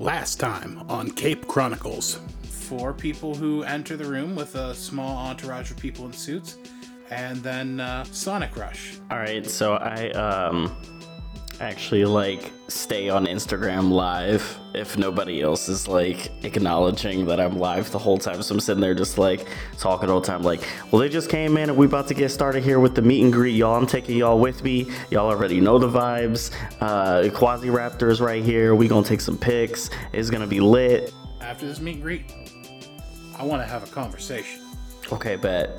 [0.00, 2.20] Last time on Cape Chronicles.
[2.44, 6.56] Four people who enter the room with a small entourage of people in suits,
[7.10, 8.94] and then uh, Sonic Rush.
[9.10, 10.74] All right, so I um
[11.60, 17.90] actually like stay on Instagram live if nobody else is like acknowledging that I'm live
[17.90, 18.42] the whole time.
[18.42, 19.46] So I'm sitting there just like
[19.78, 22.30] talking all the time, like, well, they just came in and we about to get
[22.30, 23.76] started here with the meet and greet, y'all.
[23.76, 24.90] I'm taking y'all with me.
[25.10, 26.50] Y'all already know the vibes.
[26.80, 28.74] Uh, Quasiraptor's right here.
[28.74, 29.90] We gonna take some pics.
[30.12, 31.12] It's gonna be lit.
[31.40, 32.32] After this meet and greet,
[33.36, 34.62] I want to have a conversation.
[35.12, 35.70] Okay, bet.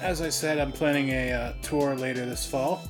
[0.00, 2.82] As I said, I'm planning a uh, tour later this fall,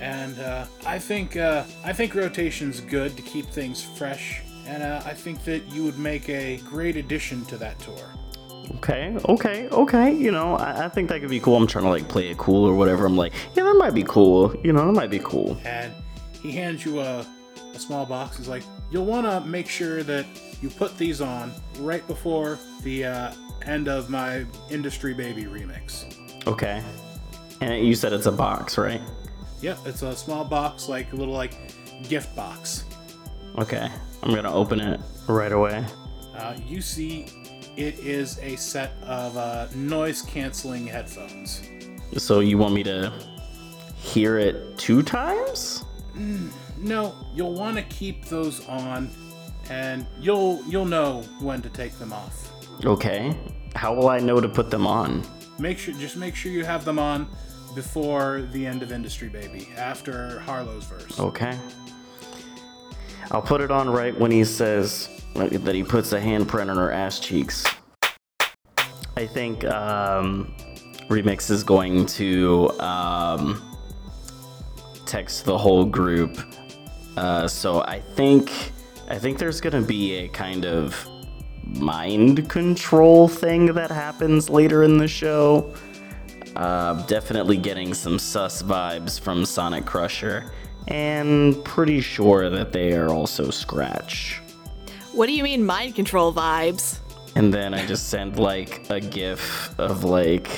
[0.00, 5.02] and uh, I think uh, I think rotation's good to keep things fresh, and uh,
[5.04, 8.08] I think that you would make a great addition to that tour.
[8.76, 10.12] Okay, okay, okay.
[10.12, 11.56] You know, I, I think that could be cool.
[11.56, 13.06] I'm trying to like play it cool or whatever.
[13.06, 14.54] I'm like, yeah, that might be cool.
[14.64, 15.56] You know, that might be cool.
[15.64, 15.92] And
[16.42, 17.24] he hands you a,
[17.74, 18.36] a small box.
[18.36, 20.26] He's like, you'll want to make sure that
[20.60, 23.32] you put these on right before the uh,
[23.64, 26.04] end of my Industry Baby remix.
[26.46, 26.82] Okay.
[27.60, 29.00] And you said it's a box, right?
[29.66, 31.58] Yep, it's a small box, like a little like
[32.08, 32.84] gift box.
[33.58, 33.90] Okay.
[34.22, 35.84] I'm gonna open it right away.
[36.36, 37.26] Uh, you see,
[37.76, 41.68] it is a set of uh, noise canceling headphones.
[42.16, 43.12] So you want me to
[43.96, 45.84] hear it two times?
[46.78, 49.10] No, you'll want to keep those on,
[49.68, 52.52] and you'll you'll know when to take them off.
[52.84, 53.36] Okay.
[53.74, 55.24] How will I know to put them on?
[55.58, 57.26] Make sure, just make sure you have them on
[57.76, 61.20] before the end of Industry Baby, after Harlow's verse.
[61.20, 61.56] Okay.
[63.30, 66.90] I'll put it on right when he says that he puts a handprint on her
[66.90, 67.64] ass cheeks.
[69.16, 70.54] I think um,
[71.08, 73.62] Remix is going to um,
[75.04, 76.38] text the whole group.
[77.16, 78.72] Uh, so I think
[79.08, 81.06] I think there's gonna be a kind of
[81.62, 85.74] mind control thing that happens later in the show.
[86.56, 90.50] Uh, definitely getting some sus vibes from SoniCrusher,
[90.88, 94.40] and pretty sure that they are also Scratch.
[95.12, 97.00] What do you mean mind control vibes?
[97.34, 100.48] And then I just send like a gif of like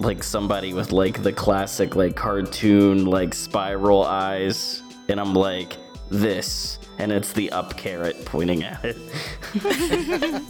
[0.00, 5.76] like somebody with like the classic like cartoon like spiral eyes and I'm like
[6.10, 8.96] this and it's the up caret pointing at it.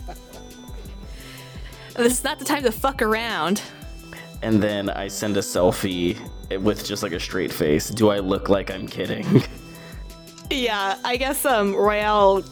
[1.97, 3.63] This is not the time to fuck around.
[4.45, 6.19] And then I send a selfie
[6.61, 7.89] with just like a straight face.
[7.89, 9.43] Do I look like I'm kidding?
[10.51, 12.45] Yeah, I guess um Royale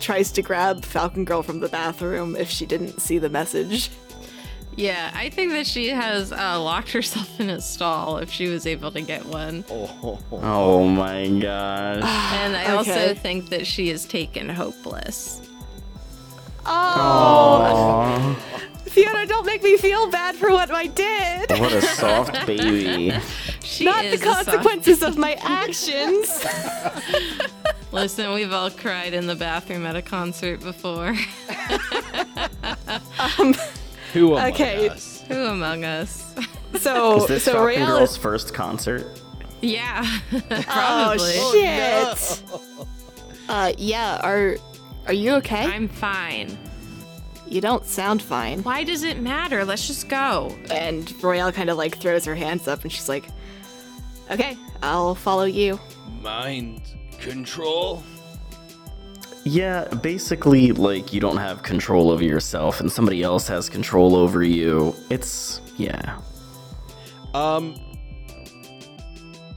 [0.00, 3.90] tries to grab Falcon Girl from the bathroom if she didn't see the message.
[4.74, 8.66] Yeah, I think that she has uh, locked herself in a stall if she was
[8.66, 9.64] able to get one.
[9.70, 12.02] oh my gosh.
[12.42, 15.40] And I also think that she is taken hopeless.
[16.66, 18.36] Oh,
[18.96, 21.50] Fiona, don't make me feel bad for what I did.
[21.60, 23.12] What a soft baby.
[23.62, 26.44] She Not the is a soft- consequences of my actions.
[27.92, 31.12] Listen, we've all cried in the bathroom at a concert before.
[34.14, 34.88] Who among Okay.
[34.88, 35.22] us?
[35.28, 36.34] Who among us?
[36.78, 39.06] So, Is this so Falcon Royale Girl's first concert?
[39.62, 41.32] yeah, Oh probably.
[41.60, 42.42] shit.
[43.48, 44.20] Uh, yeah.
[44.22, 44.56] Are
[45.06, 45.64] are you okay?
[45.64, 46.56] I'm fine.
[47.48, 48.62] You don't sound fine.
[48.62, 49.64] Why does it matter?
[49.64, 50.56] Let's just go.
[50.70, 53.26] And Royale kind of like throws her hands up and she's like,
[54.30, 55.78] "Okay, I'll follow you."
[56.20, 56.82] Mind
[57.18, 58.02] control?
[59.44, 64.42] Yeah, basically, like, you don't have control over yourself and somebody else has control over
[64.42, 64.94] you.
[65.08, 66.18] It's, yeah.
[67.32, 67.76] Um.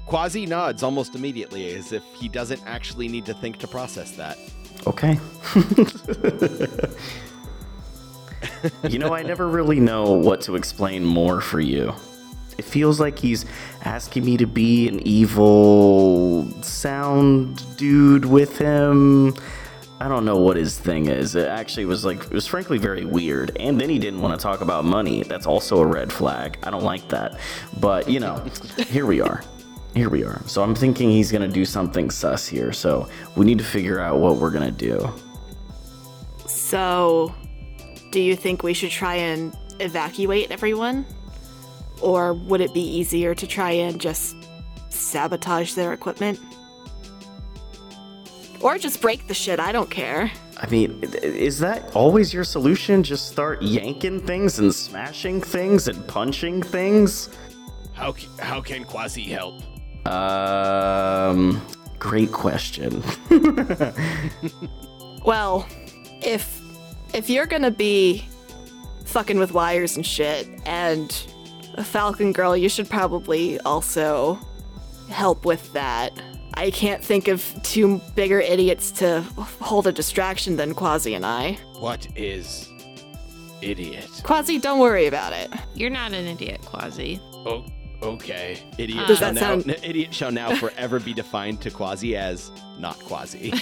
[0.06, 4.38] Quasi nods almost immediately, as if he doesn't actually need to think to process that.
[4.88, 5.20] Okay.
[8.88, 11.94] you know, I never really know what to explain more for you.
[12.58, 13.46] It feels like he's
[13.86, 19.34] asking me to be an evil sound dude with him.
[20.02, 21.36] I don't know what his thing is.
[21.36, 23.56] It actually was like, it was frankly very weird.
[23.58, 25.24] And then he didn't want to talk about money.
[25.24, 26.58] That's also a red flag.
[26.64, 27.40] I don't like that.
[27.80, 28.44] But, you know,
[28.88, 29.44] here we are.
[29.96, 30.42] Here we are.
[30.46, 32.72] So I'm thinking he's going to do something sus here.
[32.72, 35.14] So we need to figure out what we're going to do.
[36.46, 37.34] So,
[38.12, 41.06] do you think we should try and evacuate everyone?
[42.02, 44.36] Or would it be easier to try and just
[44.90, 46.40] sabotage their equipment?
[48.62, 50.32] Or just break the shit, I don't care.
[50.58, 53.04] I mean, is that always your solution?
[53.04, 57.30] Just start yanking things and smashing things and punching things?
[57.94, 59.56] How how can Quasi help?
[60.06, 61.62] Um,
[62.00, 63.04] great question.
[65.26, 65.68] Well,
[66.22, 66.59] if
[67.14, 68.28] if you're gonna be
[69.06, 71.26] fucking with wires and shit and
[71.76, 74.40] a falcon girl, you should probably also
[75.10, 76.12] help with that.
[76.56, 79.22] I can't think of two bigger idiots to
[79.62, 81.58] hold a distraction than Quasi and I.
[81.80, 82.70] What is
[83.62, 84.10] idiot?
[84.24, 85.50] Quasi, don't worry about it.
[85.74, 87.20] You're not an idiot, Quasi.
[87.34, 87.66] Oh,
[88.02, 88.58] okay.
[88.78, 92.52] Idiot Does shall that now sound- idiot shall now forever be defined to quasi as
[92.78, 93.54] not quasi.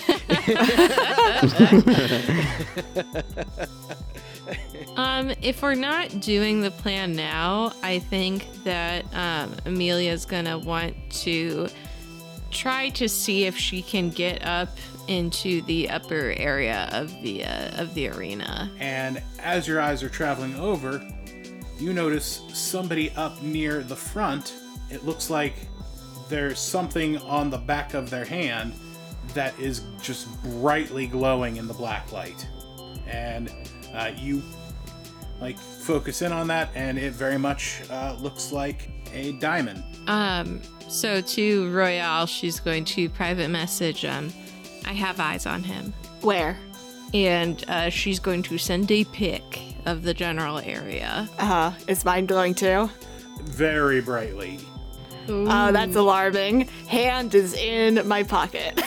[4.96, 10.96] Um, if we're not doing the plan now, I think that um, Amelia's gonna want
[11.22, 11.68] to
[12.50, 14.70] try to see if she can get up
[15.08, 18.72] into the upper area of the uh, of the arena.
[18.80, 21.06] And as your eyes are traveling over,
[21.80, 24.54] you notice somebody up near the front.
[24.90, 25.54] It looks like
[26.30, 28.74] there's something on the back of their hand
[29.34, 32.48] that is just brightly glowing in the black light.
[33.06, 33.54] And
[33.94, 34.42] uh, you
[35.40, 39.84] like focus in on that, and it very much uh, looks like a diamond.
[40.08, 44.04] Um, so to Royale, she's going to private message.
[44.04, 44.34] Um,
[44.86, 46.58] I have eyes on him, Where?
[47.14, 51.28] and uh, she's going to send a pic of the general area.
[51.40, 51.72] Uh huh.
[51.88, 52.90] Is mine glowing too?
[53.42, 54.60] Very brightly.
[55.30, 56.68] Oh, that's alarming.
[56.88, 58.80] Hand is in my pocket.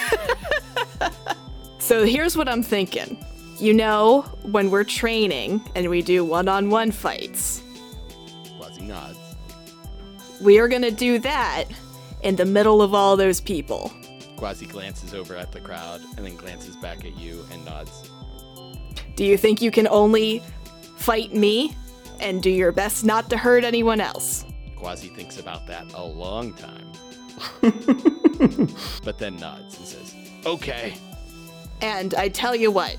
[1.79, 3.23] so here's what I'm thinking.
[3.58, 7.62] You know, when we're training and we do one on one fights,
[8.58, 9.19] quasi nods.
[10.41, 11.64] we are gonna do that
[12.23, 13.93] in the middle of all those people.
[14.37, 18.11] Quasi glances over at the crowd and then glances back at you and nods.
[19.14, 20.43] Do you think you can only
[21.00, 21.75] fight me
[22.20, 24.44] and do your best not to hurt anyone else?
[24.76, 26.87] Quasi thinks about that a long time.
[29.05, 30.14] but then nods and says,
[30.44, 30.94] Okay.
[31.81, 32.97] And I tell you what,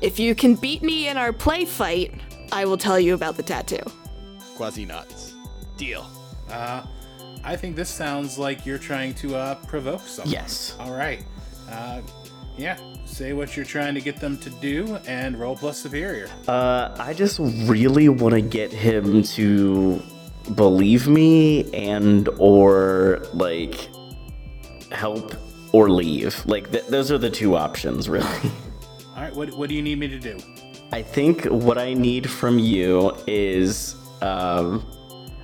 [0.00, 2.12] if you can beat me in our play fight,
[2.52, 3.82] I will tell you about the tattoo.
[4.56, 5.34] Quasi nods.
[5.76, 6.06] Deal.
[6.50, 6.84] Uh,
[7.44, 10.32] I think this sounds like you're trying to uh, provoke someone.
[10.32, 10.76] Yes.
[10.80, 11.24] All right.
[11.70, 12.02] Uh,
[12.56, 12.76] yeah.
[13.10, 16.30] Say what you're trying to get them to do and roll plus superior.
[16.46, 20.00] Uh, I just really want to get him to
[20.54, 23.88] believe me and or like
[24.92, 25.34] help
[25.72, 26.46] or leave.
[26.46, 28.26] Like th- those are the two options, really.
[29.16, 29.34] All right.
[29.34, 30.38] What, what do you need me to do?
[30.92, 34.86] I think what I need from you is, um,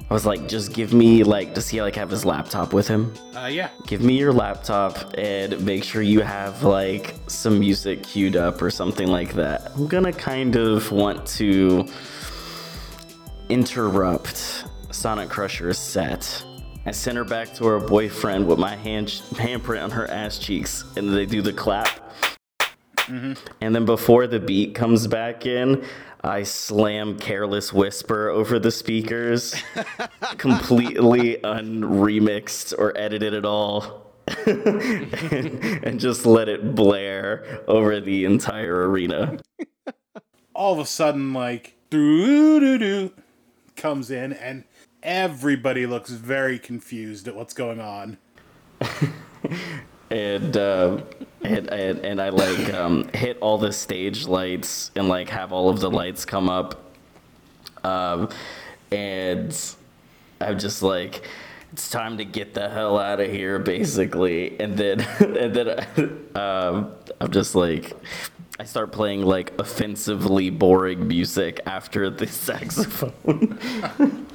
[0.08, 3.12] I was like, just give me like, does he like have his laptop with him?
[3.35, 3.70] Uh, yeah.
[3.88, 8.70] Give me your laptop and make sure you have like some music queued up or
[8.70, 9.73] something like that.
[9.75, 11.88] I'm gonna kind of want to
[13.49, 16.44] interrupt SoniCrusher's set.
[16.87, 20.85] I send her back to her boyfriend with my hand handprint on her ass cheeks,
[20.97, 21.88] and they do the clap.
[23.09, 25.85] And then before the beat comes back in,
[26.26, 29.55] I slam Careless Whisper over the speakers,
[30.38, 34.12] completely unremixed or edited at all,
[34.46, 39.38] and just let it blare over the entire arena.
[40.52, 43.12] All of a sudden, like, doo doo doo
[43.76, 44.64] comes in, and
[45.05, 48.19] everybody looks very confused at what's going on.
[50.11, 51.02] and uh,
[51.47, 55.69] and, and and I like um, hit all the stage lights and like have all
[55.69, 56.93] of the lights come up,
[57.85, 58.29] um,
[58.91, 59.75] and
[60.41, 61.26] I'm just like,
[61.73, 64.59] it's time to get the hell out of here, basically.
[64.61, 67.93] And then and then um, I'm just like.
[68.59, 73.59] I start playing like offensively boring music after the saxophone.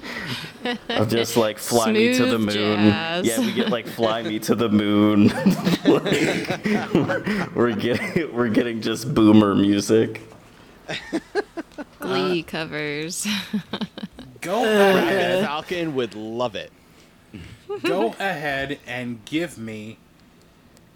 [0.89, 2.49] I'm just like fly me to the moon.
[2.51, 3.25] jazz.
[3.25, 5.27] Yeah, we get like fly me to the moon.
[5.85, 10.21] like, we're, we're getting we're getting just boomer music.
[11.99, 13.25] Glee covers.
[14.41, 16.71] Go ahead, Falcon would love it.
[17.83, 19.97] go ahead and give me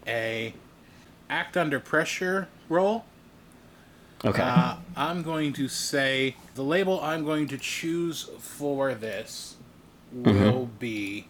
[0.06, 0.54] a
[1.28, 3.04] act under pressure roll.
[4.24, 4.42] Okay.
[4.42, 9.56] Uh, I'm going to say the label I'm going to choose for this
[10.12, 11.26] will be.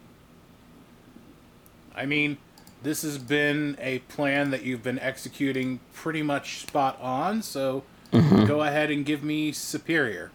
[1.94, 2.38] I mean,
[2.82, 8.62] this has been a plan that you've been executing pretty much spot on, so go
[8.62, 10.30] ahead and give me superior.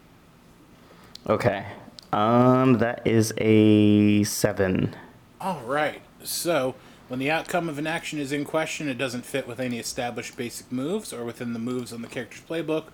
[1.28, 1.66] okay.
[2.12, 4.94] Um, that is a seven.
[5.40, 6.02] All right.
[6.24, 6.76] So,
[7.12, 10.38] when the outcome of an action is in question, it doesn't fit with any established
[10.38, 12.86] basic moves or within the moves on the character's playbook.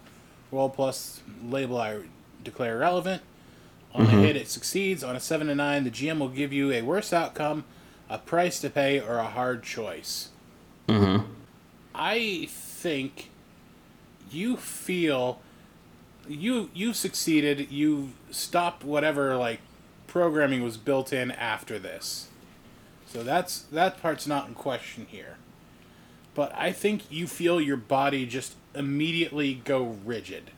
[0.52, 2.00] Roll plus label I
[2.44, 3.22] declare relevant.
[3.94, 4.22] On a mm-hmm.
[4.22, 5.04] hit, it succeeds.
[5.04, 7.64] On a 7 to 9, the GM will give you a worse outcome,
[8.10, 10.30] a price to pay, or a hard choice.
[10.88, 11.32] Mm-hmm.
[11.94, 13.30] I think
[14.32, 15.40] you feel
[16.28, 17.70] you you succeeded.
[17.70, 19.60] You stopped whatever like
[20.08, 22.30] programming was built in after this.
[23.08, 25.38] So that's that part's not in question here.
[26.36, 30.52] But I think you feel your body just immediately go rigid.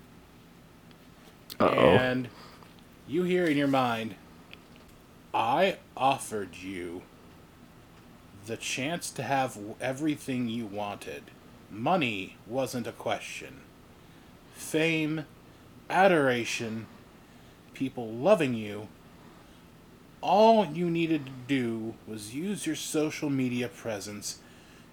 [1.60, 1.96] Uh-oh.
[1.96, 2.28] And
[3.08, 4.16] you hear in your mind,
[5.34, 7.04] I offered you
[8.46, 11.24] the chance to have everything you wanted.
[11.72, 13.62] Money wasn't a question.
[14.54, 15.26] Fame,
[15.90, 16.88] adoration,
[17.74, 18.88] people loving you.
[20.22, 24.40] All you needed to do was use your social media presence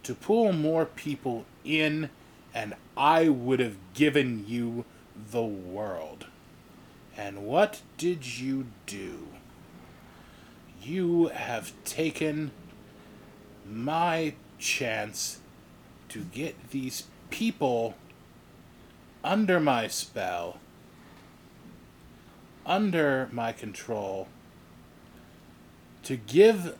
[0.04, 2.11] to pull more people in,
[2.54, 4.85] and I would have given you
[5.30, 6.26] the world.
[7.16, 9.28] And what did you do?
[10.80, 12.52] You have taken
[13.68, 15.40] my chance
[16.11, 17.95] to get these people
[19.25, 20.59] under my spell,
[22.64, 24.28] under my control,
[26.07, 26.77] to give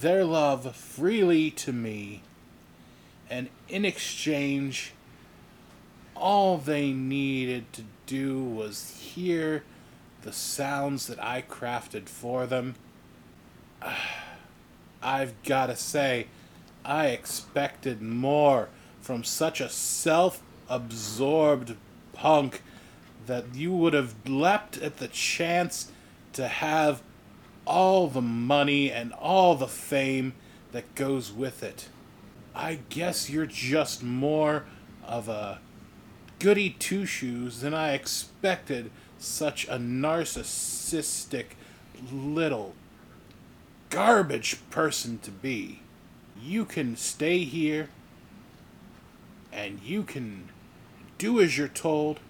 [0.00, 2.22] their love freely to me,
[3.28, 4.92] and in exchange,
[6.14, 9.64] all they needed to do was hear
[10.22, 12.76] the sounds that I crafted for them.
[15.02, 16.28] I've got to say,
[16.84, 18.68] I expected more
[19.00, 21.74] from such a self absorbed
[22.12, 22.62] punk
[23.26, 25.90] that you would have leapt at the chance
[26.34, 27.02] to have
[27.66, 30.34] all the money and all the fame
[30.72, 31.88] that goes with it.
[32.54, 34.64] I guess you're just more
[35.04, 35.60] of a
[36.38, 41.46] goody two shoes than I expected such a narcissistic
[42.12, 42.74] little
[43.90, 45.80] garbage person to be.
[46.40, 47.88] You can stay here
[49.52, 50.50] and you can
[51.18, 52.20] do as you're told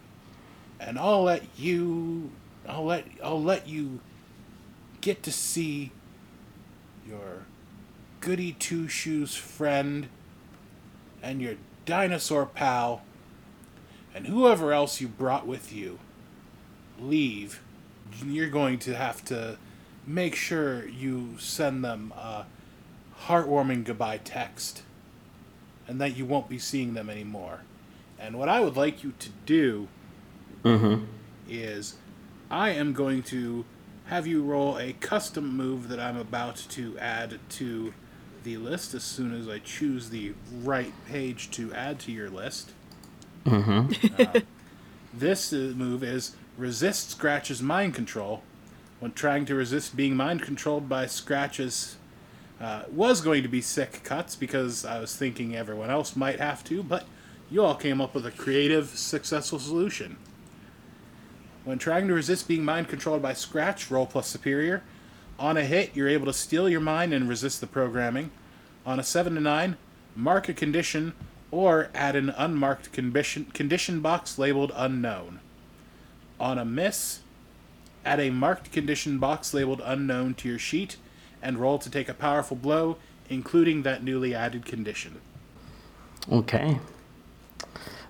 [0.79, 2.31] and I'll let you
[2.69, 4.01] I'll let I'll let you
[5.07, 5.93] get to see
[7.09, 7.45] your
[8.19, 10.09] goody two shoes friend
[11.23, 13.03] and your dinosaur pal
[14.13, 16.01] and whoever else you brought with you
[16.99, 17.63] leave
[18.25, 19.57] you're going to have to
[20.05, 22.45] make sure you send them a
[23.27, 24.83] heartwarming goodbye text
[25.87, 27.61] and that you won't be seeing them anymore.
[28.19, 29.87] And what i would like you to do
[30.65, 31.05] mm-hmm.
[31.49, 31.95] is
[32.51, 33.65] i am going to
[34.07, 37.93] have you roll a custom move that i'm about to add to
[38.45, 40.33] the list as soon as i choose the
[40.63, 42.71] right page to add to your list
[45.15, 48.43] this uh, move is resist Scratch's mind control.
[48.99, 51.97] When trying to resist being mind controlled by Scratch's,
[52.61, 56.65] uh, was going to be sick cuts because I was thinking everyone else might have
[56.65, 57.05] to, but
[57.51, 60.17] you all came up with a creative, successful solution.
[61.67, 64.85] When trying to resist being mind controlled by Scratch, roll plus superior.
[65.37, 68.31] On a hit, you're able to steel your mind and resist the programming.
[68.87, 69.77] On a 7 to 9,
[70.15, 71.13] mark a condition
[71.51, 75.41] or add an unmarked condition, condition box labeled unknown.
[76.39, 77.19] On a miss,
[78.05, 80.97] add a marked condition box labeled unknown to your sheet
[81.43, 82.97] and roll to take a powerful blow,
[83.29, 85.21] including that newly added condition.
[86.31, 86.79] Okay.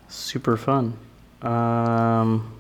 [0.09, 0.99] Super fun.
[1.41, 2.56] Um,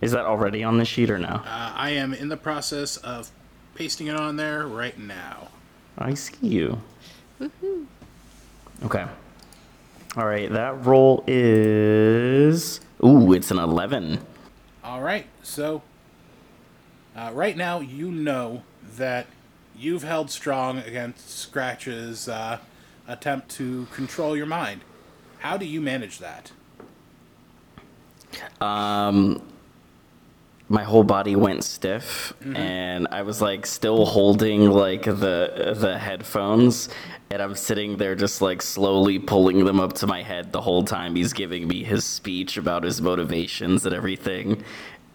[0.00, 1.28] is that already on the sheet or no?
[1.28, 3.30] Uh, I am in the process of
[3.74, 5.48] pasting it on there right now.
[5.98, 6.80] I see you.
[8.84, 9.06] Okay.
[10.16, 12.80] All right, that roll is.
[13.04, 14.20] Ooh, it's an 11.
[14.82, 15.82] All right, so
[17.14, 18.62] uh, right now you know
[18.96, 19.26] that
[19.76, 22.58] you've held strong against Scratch's uh,
[23.06, 24.80] attempt to control your mind.
[25.38, 26.52] How do you manage that?
[28.60, 29.42] Um,
[30.70, 36.88] my whole body went stiff, and I was like still holding like the the headphones,
[37.28, 40.84] and I'm sitting there just like slowly pulling them up to my head the whole
[40.84, 44.62] time he's giving me his speech about his motivations and everything.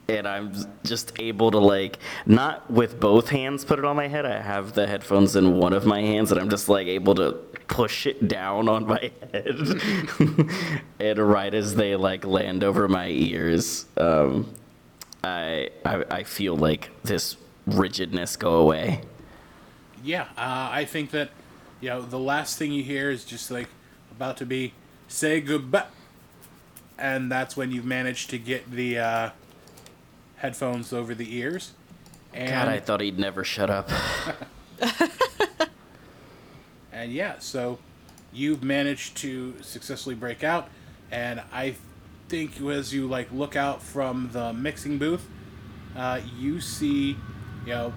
[0.09, 4.25] And I'm just able to like not with both hands put it on my head.
[4.25, 7.31] I have the headphones in one of my hands, and I'm just like able to
[7.67, 10.51] push it down on my head.
[10.99, 14.53] and right as they like land over my ears, um,
[15.25, 19.01] I, I I feel like this rigidness go away.
[20.03, 21.31] Yeah, uh, I think that
[21.81, 23.67] you know the last thing you hear is just like
[24.11, 24.73] about to be
[25.07, 25.85] say goodbye,
[26.97, 29.29] and that's when you've managed to get the uh,
[30.37, 31.71] headphones over the ears.
[32.33, 33.89] And, God, I thought he'd never shut up.
[36.91, 37.79] and yeah, so
[38.33, 40.69] you've managed to successfully break out,
[41.09, 41.75] and I
[42.27, 45.27] think as you like look out from the mixing booth,
[45.95, 47.17] uh, you see,
[47.65, 47.93] you know,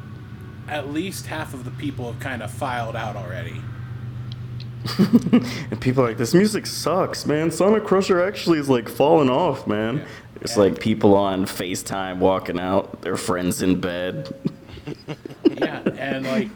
[0.68, 3.60] at least half of the people have kind of filed out already.
[5.70, 7.50] And people are like, this music sucks, man.
[7.50, 9.98] SoniCrusher actually is like falling off, man.
[9.98, 10.04] Yeah.
[10.40, 10.62] It's Yeah.
[10.62, 14.32] like people on FaceTime walking out, their friends in bed.
[15.44, 16.48] yeah, and like,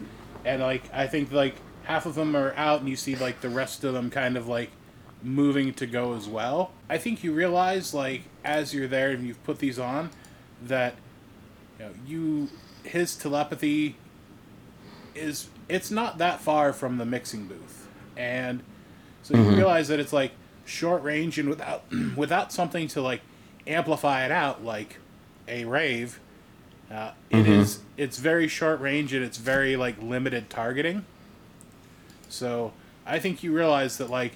[0.45, 3.49] and like, I think like half of them are out, and you see like the
[3.49, 4.71] rest of them kind of like
[5.23, 6.71] moving to go as well.
[6.89, 10.09] I think you realize like as you're there and you've put these on,
[10.61, 10.95] that
[11.79, 12.49] you know you
[12.83, 13.95] his telepathy
[15.15, 17.87] is it's not that far from the mixing booth,
[18.17, 18.61] and
[19.23, 20.31] so you realize that it's like
[20.65, 21.83] short range and without
[22.15, 23.21] without something to like
[23.65, 24.99] amplify it out like
[25.47, 26.19] a rave.
[26.91, 31.05] Uh, it is it's very short range and it's very like limited targeting.
[32.29, 32.73] So
[33.05, 34.33] I think you realize that like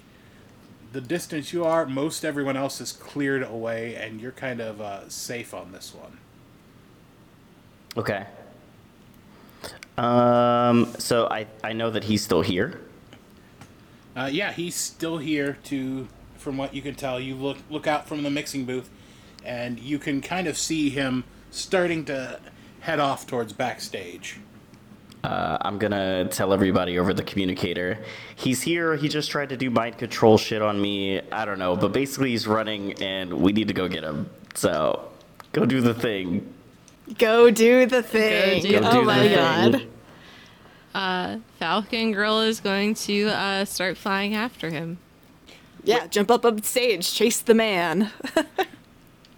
[0.92, 5.10] the distance you are, most everyone else is cleared away, and you're kind of uh,
[5.10, 6.18] safe on this one.
[7.96, 8.26] Okay.
[9.98, 12.80] Um, so I, I know that he's still here.
[14.16, 15.58] Uh, yeah, he's still here.
[15.66, 18.90] To from what you can tell, you look look out from the mixing booth,
[19.44, 22.40] and you can kind of see him starting to
[22.82, 24.40] head off towards backstage.
[25.28, 28.00] Uh, I'm gonna tell everybody over the communicator.
[28.38, 28.96] He's here.
[28.96, 31.20] He just tried to do mind control shit on me.
[31.34, 34.30] I don't know, but basically he's running, and we need to go get him.
[34.54, 35.10] So,
[35.52, 36.54] go do the thing.
[37.18, 38.62] Go do the thing.
[38.62, 39.36] do oh the my thing.
[39.36, 39.88] god.
[40.96, 44.98] Uh, Falcon Girl is going to uh, start flying after him.
[45.84, 48.12] Yeah, jump up on stage, chase the man.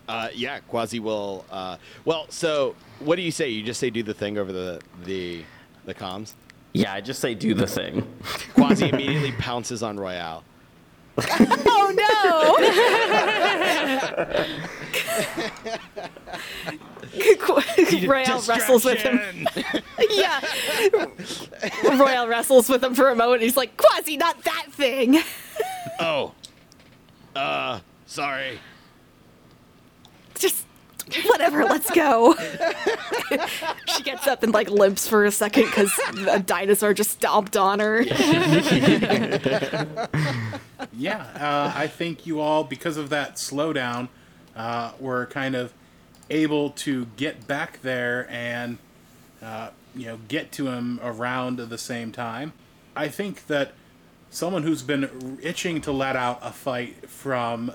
[0.07, 1.45] Uh, yeah, Quasi will.
[1.51, 3.49] Uh, well, so what do you say?
[3.49, 5.43] You just say do the thing over the the
[5.89, 6.33] the comms.
[6.73, 8.07] Yeah, I just say do the thing.
[8.53, 10.43] Quasi immediately pounces on Royale.
[11.17, 12.55] oh no!
[18.07, 19.47] Royale wrestles with him.
[20.09, 20.39] yeah.
[21.83, 23.41] Royale wrestles with him for a moment.
[23.41, 25.19] He's like, Quasi, not that thing.
[25.99, 26.33] Oh,
[27.35, 28.59] uh, sorry.
[31.49, 32.35] Just whatever, let's go.
[33.87, 35.91] she gets up and like limps for a second because
[36.29, 38.05] a dinosaur just stomped on her.
[40.93, 44.09] Yeah, uh, I think you all, because of that slowdown,
[44.55, 45.73] uh, were kind of
[46.29, 48.79] able to get back there and,
[49.41, 52.51] uh, you know, get to him around the same time.
[52.95, 53.73] I think that
[54.29, 57.71] someone who's been itching to let out a fight from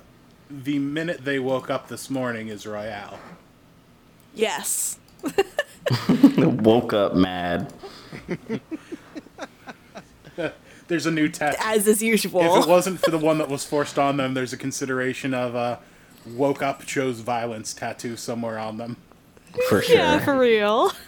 [0.50, 3.18] the minute they woke up this morning is Royale.
[4.34, 4.98] Yes.
[6.38, 7.72] Woke up mad.
[10.88, 11.58] There's a new test.
[11.62, 12.42] As is usual.
[12.42, 15.56] If it wasn't for the one that was forced on them, there's a consideration of
[15.56, 15.78] uh,
[16.26, 18.98] woke up, chose violence tattoo somewhere on them.
[19.70, 19.96] For sure.
[19.96, 20.92] yeah, for real.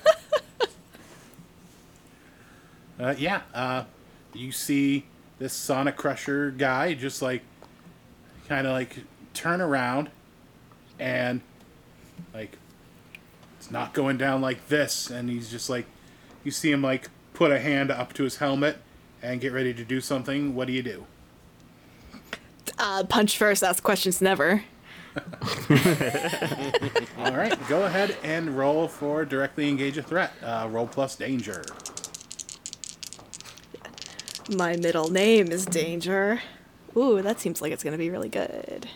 [2.98, 3.84] Uh, yeah, uh,
[4.32, 5.04] you see
[5.38, 7.42] this SoniCrusher guy just like
[8.48, 8.96] kind of like
[9.34, 10.08] turn around
[10.98, 11.42] and
[12.32, 12.56] like
[13.66, 15.86] it's not going down like this, and he's just like
[16.44, 18.78] you see him like put a hand up to his helmet
[19.20, 20.54] and get ready to do something.
[20.54, 21.04] What do you do?
[22.78, 24.62] Uh, punch first, ask questions never.
[27.18, 30.32] All right, go ahead and roll for directly engage a threat.
[30.40, 31.64] Uh, roll plus danger.
[34.48, 36.40] My middle name is Danger.
[36.96, 38.88] Ooh, that seems like it's gonna be really good.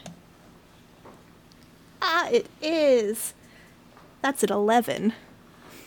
[2.01, 3.35] Ah, it is.
[4.23, 5.15] That's at 11.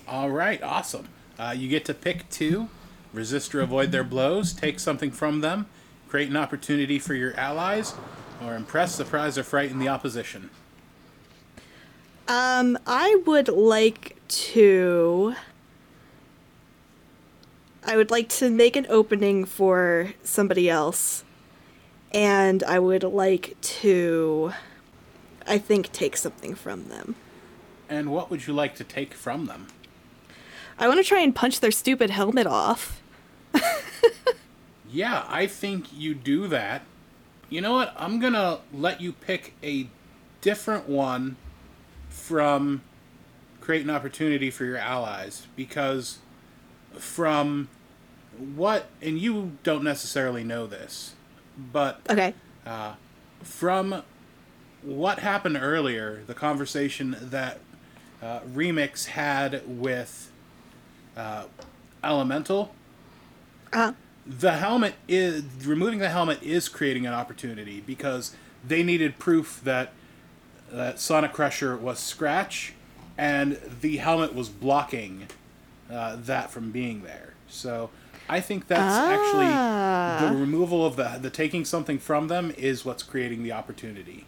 [0.08, 1.08] All right, awesome.
[1.38, 2.70] Uh, you get to pick two,
[3.14, 5.68] resist or avoid their blows, take something from them,
[6.08, 7.94] create an opportunity for your allies,
[8.44, 10.50] or impress, surprise, or frighten the opposition.
[12.28, 15.36] Um, I would like to.
[17.86, 21.24] I would like to make an opening for somebody else.
[22.14, 24.54] And I would like to.
[25.46, 27.16] I think take something from them.
[27.94, 29.68] And what would you like to take from them?
[30.80, 33.02] I want to try and punch their stupid helmet off.
[34.94, 36.84] Yeah, I think you do that.
[37.50, 37.96] You know what?
[37.98, 39.88] I'm gonna let you pick a
[40.42, 41.36] different one
[42.10, 42.84] from
[43.60, 46.20] create an opportunity for your allies because
[46.92, 47.70] from
[48.38, 51.16] what and you don't necessarily know this,
[51.58, 52.36] but Okay.
[52.64, 52.94] Uh,
[53.42, 54.04] from
[54.84, 57.58] what happened earlier, the conversation that
[58.24, 60.32] uh, Remix had with
[61.18, 61.44] uh,
[62.04, 62.74] Elemental,
[63.72, 63.94] Uh,
[64.26, 68.36] the helmet is removing the helmet is creating an opportunity because
[68.68, 69.92] they needed proof that
[70.72, 72.74] that SoniCrusher was Scratch,
[73.18, 75.28] and the helmet was blocking
[75.92, 77.34] uh, that from being there.
[77.48, 77.90] So
[78.30, 79.52] I think that's actually
[80.28, 84.26] the removal of the the taking something from them is what's creating the opportunity.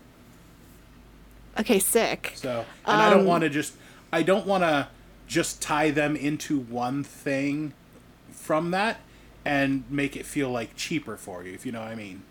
[1.57, 2.33] Okay, sick.
[2.35, 3.73] So, and I don't Um, want to just,
[4.11, 4.87] I don't want to
[5.27, 7.73] just tie them into one thing
[8.31, 8.99] from that
[9.43, 12.23] and make it feel like cheaper for you, if you know what I mean.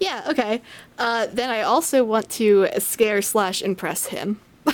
[0.00, 0.62] Yeah, okay.
[0.98, 4.40] Uh, then I also want to scare slash impress him.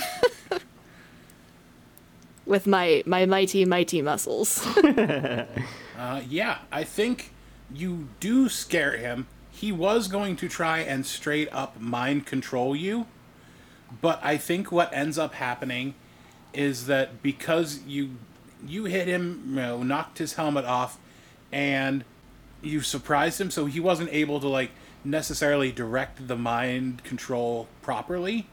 [2.45, 4.67] With my, my mighty, mighty muscles.
[5.95, 7.31] Uh, yeah, I think
[7.73, 9.27] you do scare him.
[9.51, 13.05] He was going to try and straight up mind control you,
[14.01, 15.93] but I think what ends up happening
[16.53, 18.11] is that because you
[18.65, 20.97] you hit him, you know, knocked his helmet off,
[21.51, 22.03] and
[22.61, 24.71] you surprised him, so he wasn't able to like
[25.03, 28.47] necessarily direct the mind control properly.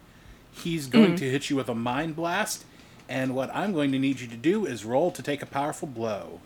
[0.53, 1.17] He's going mm-hmm.
[1.17, 2.65] to hit you with a mind blast,
[3.09, 5.87] and what I'm going to need you to do is roll to take a powerful
[5.87, 6.41] blow.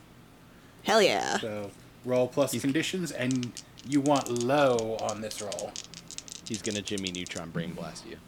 [0.82, 1.38] Hell yeah.
[1.38, 1.70] So
[2.04, 3.50] roll plus conditions, and
[3.88, 5.72] you want low on this roll.
[6.46, 8.18] He's gonna Jimmy Neutron brain blast you.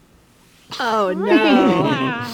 [0.80, 2.26] Oh no.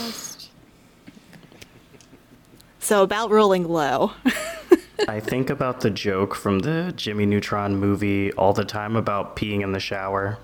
[2.82, 2.88] Blast.
[2.88, 4.12] So about rolling low.
[5.08, 9.62] I think about the joke from the Jimmy Neutron movie all the time about peeing
[9.62, 10.38] in the shower.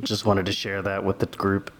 [0.00, 1.72] Just wanted to share that with the group.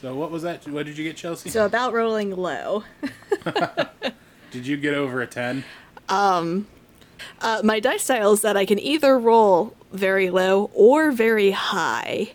[0.00, 0.66] So what was that?
[0.66, 1.50] What did you get, Chelsea?
[1.50, 2.84] so about rolling low.
[4.50, 5.64] did you get over a ten?
[6.08, 12.32] Uh, my dice style is that I can either roll very low or very high.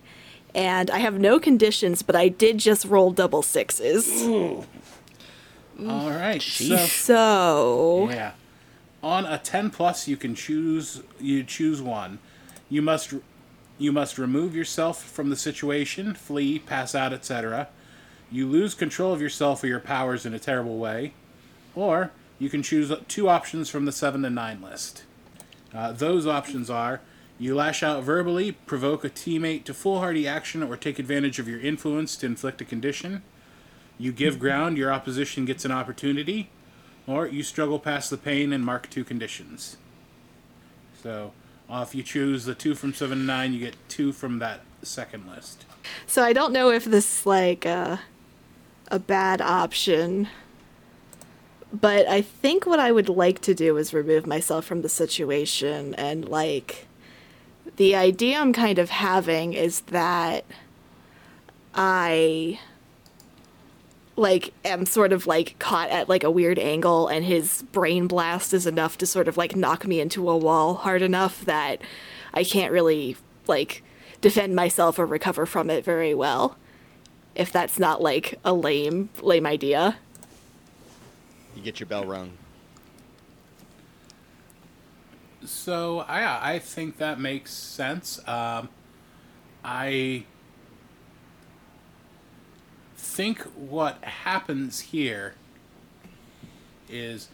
[0.55, 4.23] And I have no conditions, but I did just roll double sixes.
[4.23, 4.65] All
[5.77, 6.41] right.
[6.41, 8.31] So So, yeah,
[9.03, 11.03] on a ten plus, you can choose.
[11.19, 12.19] You choose one.
[12.69, 13.13] You must.
[13.77, 17.67] You must remove yourself from the situation, flee, pass out, etc.
[18.31, 21.13] You lose control of yourself or your powers in a terrible way,
[21.75, 25.03] or you can choose two options from the seven to nine list.
[25.73, 27.01] Uh, those options are
[27.37, 31.59] you lash out verbally, provoke a teammate to foolhardy action, or take advantage of your
[31.59, 33.23] influence to inflict a condition.
[33.97, 36.49] You give ground, your opposition gets an opportunity,
[37.07, 39.77] or you struggle past the pain and mark two conditions.
[41.01, 41.33] So,
[41.69, 44.61] uh, if you choose the two from seven to nine, you get two from that
[44.81, 45.65] second list.
[46.07, 47.99] so I don't know if this is like a,
[48.89, 50.27] a bad option.
[51.73, 55.93] But I think what I would like to do is remove myself from the situation
[55.95, 56.87] and like
[57.75, 60.45] the idea I'm kind of having is that
[61.73, 62.59] I
[64.15, 68.53] like am sort of like caught at like a weird angle and his brain blast
[68.53, 71.81] is enough to sort of like knock me into a wall hard enough that
[72.33, 73.83] I can't really like
[74.21, 76.55] defend myself or recover from it very well.
[77.35, 79.97] If that's not like a lame lame idea.
[81.55, 82.31] You get your bell rung.
[85.47, 88.19] So, I I think that makes sense.
[88.27, 88.69] Um,
[89.63, 90.25] I
[92.95, 95.35] think what happens here
[96.89, 97.29] is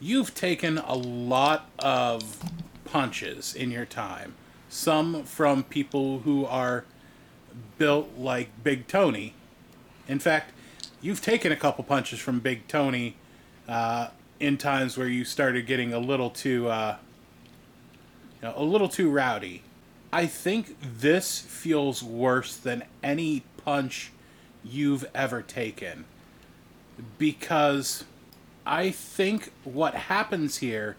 [0.00, 2.38] you've taken a lot of
[2.84, 4.34] punches in your time.
[4.68, 6.84] Some from people who are
[7.78, 9.34] built like Big Tony.
[10.08, 10.52] In fact,
[11.00, 13.16] you've taken a couple punches from Big Tony
[13.68, 14.08] uh,
[14.40, 16.96] in times where you started getting a little too, uh,
[18.42, 19.62] you know, a little too rowdy.
[20.12, 24.10] I think this feels worse than any punch
[24.64, 26.04] you've ever taken
[27.18, 28.04] because
[28.66, 30.96] I think what happens here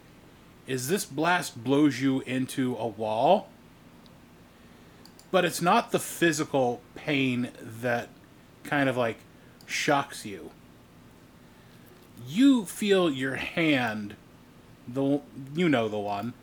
[0.65, 3.49] is this blast blows you into a wall,
[5.29, 8.09] but it's not the physical pain that
[8.63, 9.17] kind of like
[9.65, 10.51] shocks you.
[12.27, 14.15] You feel your hand,
[14.87, 15.21] the
[15.53, 16.33] you know the one,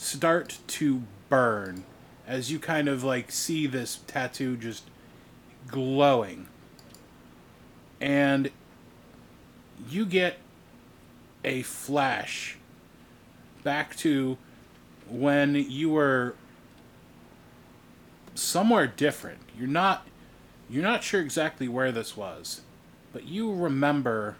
[0.00, 1.84] start to burn
[2.26, 4.84] as you kind of like see this tattoo just
[5.68, 6.46] glowing.
[8.00, 8.50] And
[9.90, 10.38] you get
[11.44, 12.56] a flash
[13.62, 14.38] back to
[15.06, 16.34] when you were
[18.34, 19.40] somewhere different.
[19.56, 20.06] You're not
[20.70, 22.62] you're not sure exactly where this was,
[23.12, 24.36] but you remember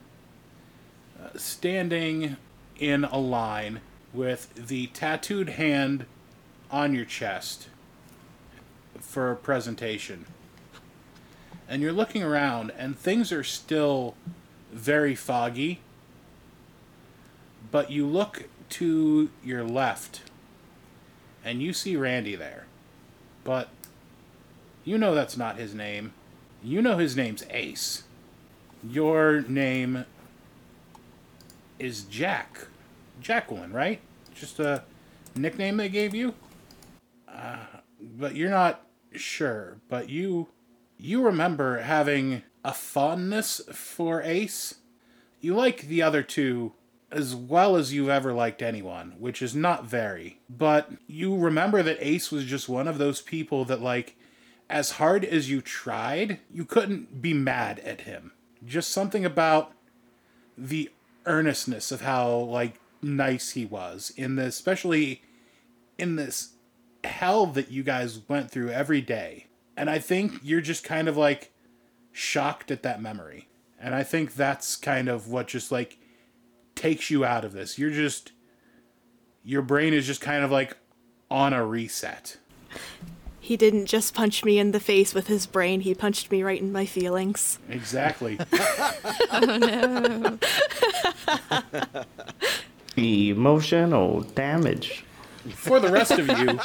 [1.23, 2.39] uh, standing
[2.79, 3.81] in a line
[4.13, 6.07] with the tattooed hand
[6.71, 7.69] on your chest
[8.99, 10.27] for a presentation.
[11.69, 14.15] And you're looking around and things are still
[14.73, 15.81] very foggy.
[17.71, 20.23] But you look to your left
[21.45, 22.67] and you see Randy there.
[23.45, 23.69] But
[24.85, 26.13] you know that's not his name.
[26.63, 28.05] You know his name's Ace.
[28.83, 30.05] Your name
[31.79, 32.67] is Jack.
[33.21, 34.01] Jacqueline, right?
[34.35, 34.85] Just a
[35.35, 36.35] nickname they gave you?
[37.29, 37.65] Uh,
[38.01, 39.79] but you're not sure.
[39.89, 40.49] But you
[40.99, 44.77] you remember having a fondness for Ace?
[45.41, 46.73] You like the other two
[47.11, 50.41] as well as you've ever liked anyone, which is not very.
[50.49, 54.17] But you remember that Ace was just one of those people that, like,
[54.69, 58.33] as hard as you tried, you couldn't be mad at him.
[58.65, 59.73] Just something about
[60.57, 60.91] the
[61.27, 65.23] earnestness of how, like, nice he was in this, especially
[65.99, 66.55] in this
[67.05, 69.47] hell that you guys went through every day.
[69.77, 71.53] And I think you're just kind of like
[72.13, 73.49] shocked at that memory.
[73.81, 75.99] And I think that's kind of what just like
[76.75, 77.79] takes you out of this.
[77.79, 78.33] You're just
[79.43, 80.77] your brain is just kind of like
[81.31, 82.37] on a reset.
[83.43, 86.61] He didn't just punch me in the face with his brain, he punched me right
[86.61, 87.59] in my feelings.
[87.69, 88.39] Exactly.
[89.33, 90.39] Oh,
[93.01, 95.05] Emotional damage.
[95.55, 96.61] For the rest of you,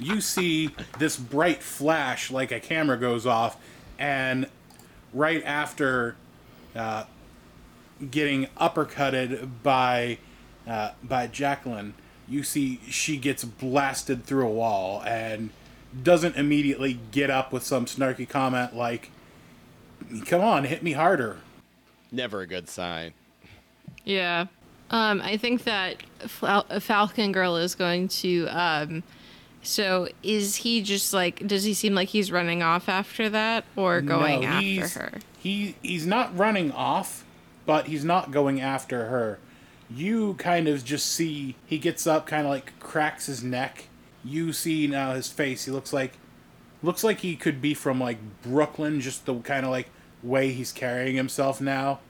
[0.00, 3.56] you see this bright flash like a camera goes off,
[3.96, 4.48] and
[5.14, 6.16] right after
[6.74, 7.04] uh,
[8.10, 10.18] getting uppercutted by
[10.66, 11.94] uh, by Jacqueline,
[12.28, 15.50] you see she gets blasted through a wall and
[16.02, 19.10] doesn't immediately get up with some snarky comment like,
[20.26, 21.38] "Come on, hit me harder."
[22.10, 23.12] Never a good sign.
[24.04, 24.46] Yeah.
[24.92, 28.46] Um, I think that Fal- Falcon Girl is going to.
[28.48, 29.02] Um,
[29.62, 31.46] so is he just like?
[31.46, 35.12] Does he seem like he's running off after that, or going No, after her?
[35.38, 37.24] He he's not running off,
[37.64, 39.38] but he's not going after her.
[39.90, 43.88] You kind of just see he gets up, kind of like cracks his neck.
[44.24, 45.64] You see now his face.
[45.64, 46.18] He looks like
[46.82, 49.88] looks like he could be from like Brooklyn, just the kind of like
[50.22, 52.00] way he's carrying himself now.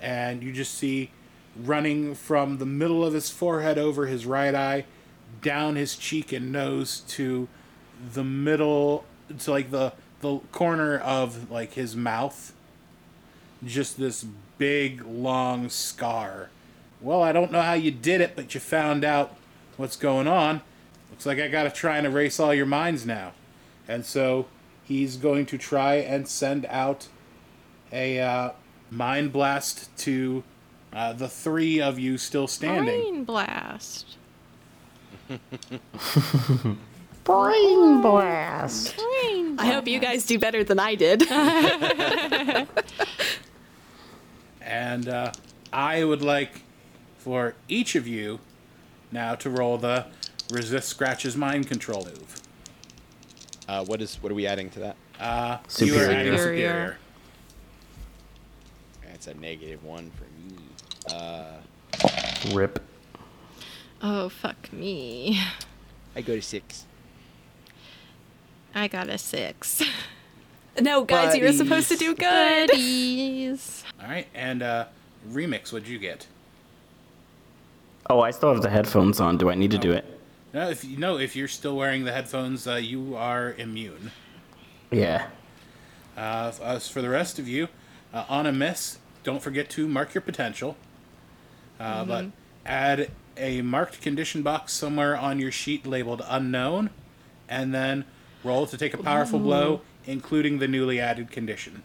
[0.00, 1.10] And you just see
[1.56, 4.84] running from the middle of his forehead over his right eye,
[5.40, 7.48] down his cheek and nose to
[8.14, 9.04] the middle
[9.38, 12.52] to like the the corner of like his mouth.
[13.64, 14.24] Just this
[14.58, 16.50] big long scar.
[17.00, 19.36] Well i don't know how you did it but you found out
[19.76, 20.62] what's going on.
[21.10, 23.32] Looks like i gotta try and erase all your minds now.
[23.88, 24.46] And so
[24.84, 27.08] he's going to try and send out
[27.92, 28.50] a uh,
[28.90, 30.44] mind blast to
[30.92, 34.16] uh, the three of you still standing Brain blast.
[37.24, 38.96] Brain blast.
[38.96, 41.22] Brain I hope you guys do better than I did.
[44.64, 45.32] And uh,
[45.72, 46.62] I would like
[47.18, 48.38] for each of you
[49.10, 50.06] now to roll the
[50.50, 52.40] resist scratches mind control move.
[53.68, 54.16] Uh, what is?
[54.22, 54.96] What are we adding to that?
[55.20, 56.38] Uh, you are adding Superior.
[56.38, 56.96] superior.
[59.12, 60.30] It's a negative one for me.
[61.06, 61.60] Uh,
[62.52, 62.80] Rip.
[64.02, 65.40] Oh fuck me.
[66.16, 66.86] I go to six.
[68.74, 69.82] I got a six.
[70.80, 72.68] no, guys, you were supposed to do good.
[72.70, 73.84] Buddies.
[74.00, 74.86] All right, and uh,
[75.30, 75.72] remix.
[75.72, 76.26] What'd you get?
[78.10, 79.38] Oh, I still have the headphones on.
[79.38, 80.04] Do I need to do it?
[80.52, 84.10] No, if you no, if you're still wearing the headphones, uh, you are immune.
[84.90, 85.28] Yeah.
[86.16, 87.68] Uh, as for the rest of you,
[88.12, 90.76] uh, on a miss, don't forget to mark your potential.
[91.82, 92.26] Uh, But
[92.64, 96.90] add a marked condition box somewhere on your sheet labeled unknown,
[97.48, 98.04] and then
[98.44, 101.82] roll to take a powerful blow, including the newly added condition.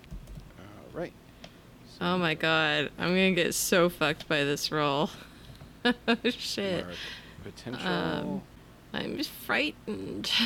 [0.60, 1.14] All right.
[2.00, 2.92] Oh my god.
[3.00, 5.10] I'm gonna get so fucked by this roll.
[5.86, 5.94] oh
[6.30, 6.86] shit.
[6.86, 6.98] Mark
[7.44, 7.88] potential.
[7.88, 8.42] Um,
[8.94, 10.32] I'm frightened.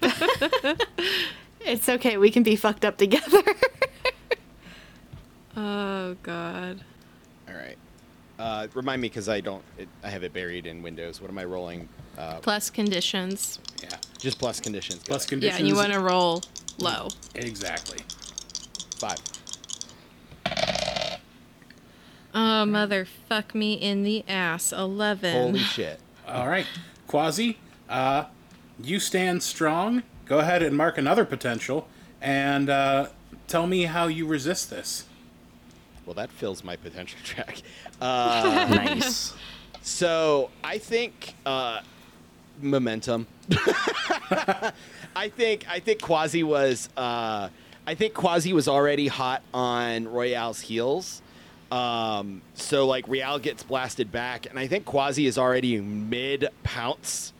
[1.60, 3.42] It's okay, we can be fucked up together.
[5.56, 6.80] Oh god.
[7.48, 7.76] All right.
[8.38, 9.62] Uh, remind me because I don't.
[9.78, 11.20] It, I have it buried in Windows.
[11.20, 11.88] What am I rolling?
[12.16, 13.58] Uh, Plus conditions.
[13.82, 13.88] Yeah.
[14.18, 15.00] just plus conditions.
[15.04, 15.28] Plus Got it.
[15.30, 15.60] conditions.
[15.60, 16.42] Yeah, you want to roll
[16.78, 17.08] low.
[17.34, 17.98] Exactly.
[18.98, 19.18] five.
[22.34, 24.72] Oh, motherfuck me in the ass.
[24.72, 25.32] 11.
[25.32, 25.98] Holy shit.
[26.26, 26.66] All right,
[27.06, 27.56] Quasi,
[27.88, 28.24] uh,
[28.82, 30.02] you stand strong.
[30.26, 31.88] Go ahead and mark another potential,
[32.20, 33.08] and uh,
[33.46, 35.04] tell me how you resist this.
[36.08, 37.60] Well, that fills my potential track.
[38.00, 39.34] Uh, Nice.
[39.82, 41.80] So I think uh,
[42.62, 43.26] momentum.
[45.14, 47.48] I think I think Quasi was uh,
[47.86, 51.20] I think Quasi was already hot on Royale's heels.
[51.70, 57.32] Um, so like Royale gets blasted back, and I think Quasi is already mid pounce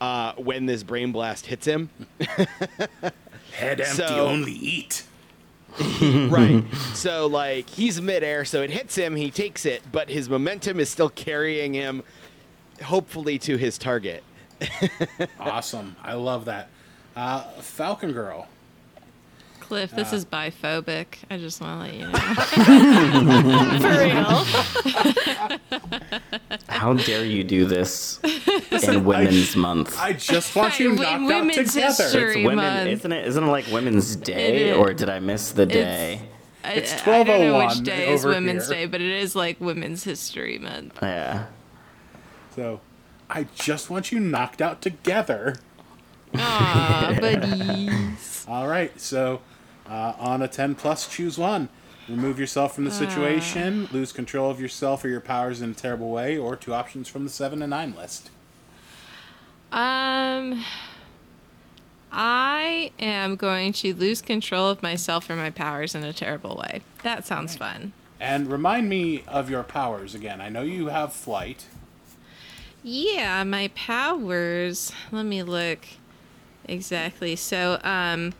[0.00, 1.90] uh, when this brain blast hits him.
[2.20, 5.04] Head empty, So- only eat.
[6.30, 6.64] right.
[6.94, 9.16] So like he's midair, so it hits him.
[9.16, 12.02] He takes it, but his momentum is still carrying him,
[12.82, 14.24] hopefully to his target.
[15.38, 15.94] Awesome.
[16.02, 16.68] I love that.
[17.14, 18.48] Uh, Falcon Girl.
[19.66, 21.06] Cliff, this is biphobic.
[21.28, 22.18] I just want to let you know.
[23.80, 24.44] For real.
[26.68, 28.20] How dare you do this
[28.86, 29.98] in Women's Month?
[29.98, 32.04] I just want you knocked out together.
[32.04, 32.42] history.
[32.42, 32.88] It's women, month.
[32.90, 33.26] isn't it?
[33.26, 34.76] Isn't it like Women's Day, is.
[34.76, 36.20] or did I miss the day?
[36.62, 38.76] I, It's I don't know 12:01 which oh day is Women's here.
[38.76, 40.96] Day, but it is like Women's History Month.
[41.02, 41.46] Yeah.
[42.54, 42.80] So,
[43.28, 45.56] I just want you knocked out together.
[46.36, 48.44] Aw, buddies.
[48.48, 48.92] All right.
[49.00, 49.40] So,
[49.88, 51.68] uh, on a 10 plus, choose one.
[52.08, 56.10] Remove yourself from the situation, lose control of yourself or your powers in a terrible
[56.10, 58.30] way, or two options from the 7 and 9 list.
[59.72, 60.64] Um,
[62.12, 66.82] I am going to lose control of myself or my powers in a terrible way.
[67.02, 67.92] That sounds fun.
[68.20, 70.40] And remind me of your powers again.
[70.40, 71.66] I know you have flight.
[72.82, 74.92] Yeah, my powers.
[75.10, 75.80] Let me look
[76.64, 77.34] exactly.
[77.34, 78.32] So, um,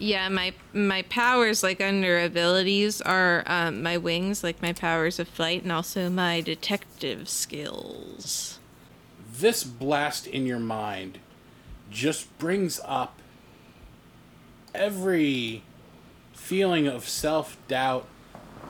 [0.00, 5.28] yeah, my my powers, like under abilities, are um, my wings, like my powers of
[5.28, 8.58] flight, and also my detective skills.
[9.32, 11.18] This blast in your mind
[11.90, 13.18] just brings up
[14.74, 15.62] every
[16.32, 18.06] feeling of self doubt,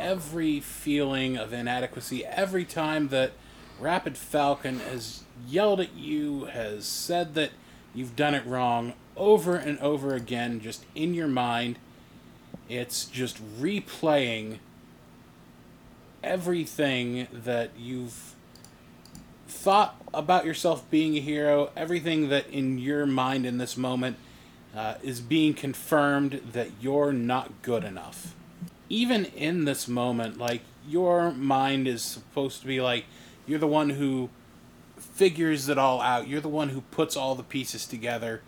[0.00, 3.32] every feeling of inadequacy, every time that
[3.78, 7.50] Rapid Falcon has yelled at you, has said that
[7.94, 11.78] you've done it wrong over and over again, just in your mind.
[12.68, 14.58] It's just replaying
[16.22, 18.34] everything that you've
[19.48, 24.16] thought about yourself being a hero, everything that in your mind in this moment
[24.74, 28.34] uh, is being confirmed that you're not good enough.
[28.88, 33.04] Even in this moment, like your mind is supposed to be like
[33.46, 34.30] you're the one who
[35.20, 38.40] figures it all out, you're the one who puts all the pieces together,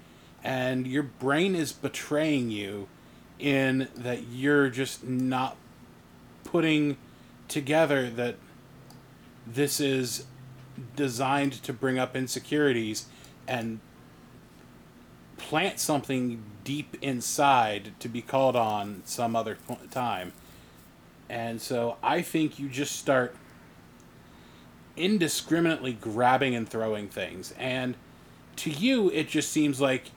[0.42, 2.88] and your brain is betraying you
[3.38, 5.54] in that you're just not
[6.44, 6.96] putting
[7.46, 8.36] together that
[9.46, 10.24] this is
[10.96, 13.04] designed to bring up insecurities
[13.46, 13.78] and
[15.36, 19.58] plant something deep inside to be called on some other
[19.90, 20.32] time.
[21.28, 23.36] And so I think you just start
[24.96, 27.54] indiscriminately grabbing and throwing things.
[27.58, 27.94] And
[28.56, 30.10] to you, it just seems like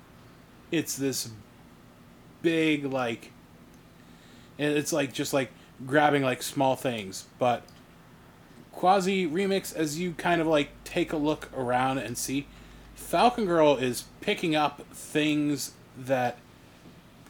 [0.71, 1.29] it's this
[2.41, 3.31] big, like,
[4.57, 5.51] it's like just like
[5.85, 7.25] grabbing like small things.
[7.39, 7.63] But
[8.71, 12.47] Quasi Remix, as you kind of like take a look around and see,
[12.93, 16.37] Falcon Girl is picking up things that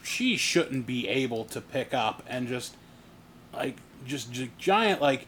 [0.04, 2.76] she shouldn't be able to pick up and just
[3.54, 5.28] like just, gi- giant like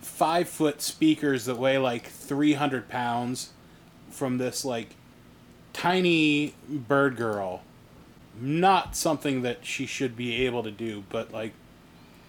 [0.00, 3.50] five foot speakers that weigh like 300 pounds
[4.10, 4.94] from this like
[5.72, 7.62] tiny bird girl.
[8.40, 11.52] Not something that she should be able to do but like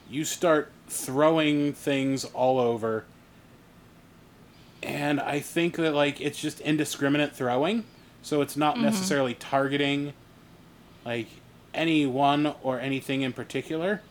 [0.10, 3.05] you start throwing things all over.
[4.84, 7.86] And i think that like it's just indiscriminate throwing
[8.21, 8.86] so it's not mm-hmm.
[8.86, 10.13] necessarily targeting
[11.05, 11.27] like
[11.73, 14.01] anyone or anything in particular.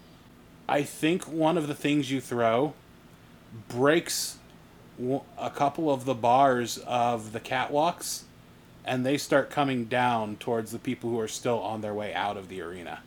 [0.69, 2.75] I think one of the things you throw
[3.69, 4.39] breaks
[5.39, 8.23] a couple of the bars of the catwalks
[8.85, 12.37] and they start coming down towards the people who are still on their way out
[12.37, 13.01] of the arena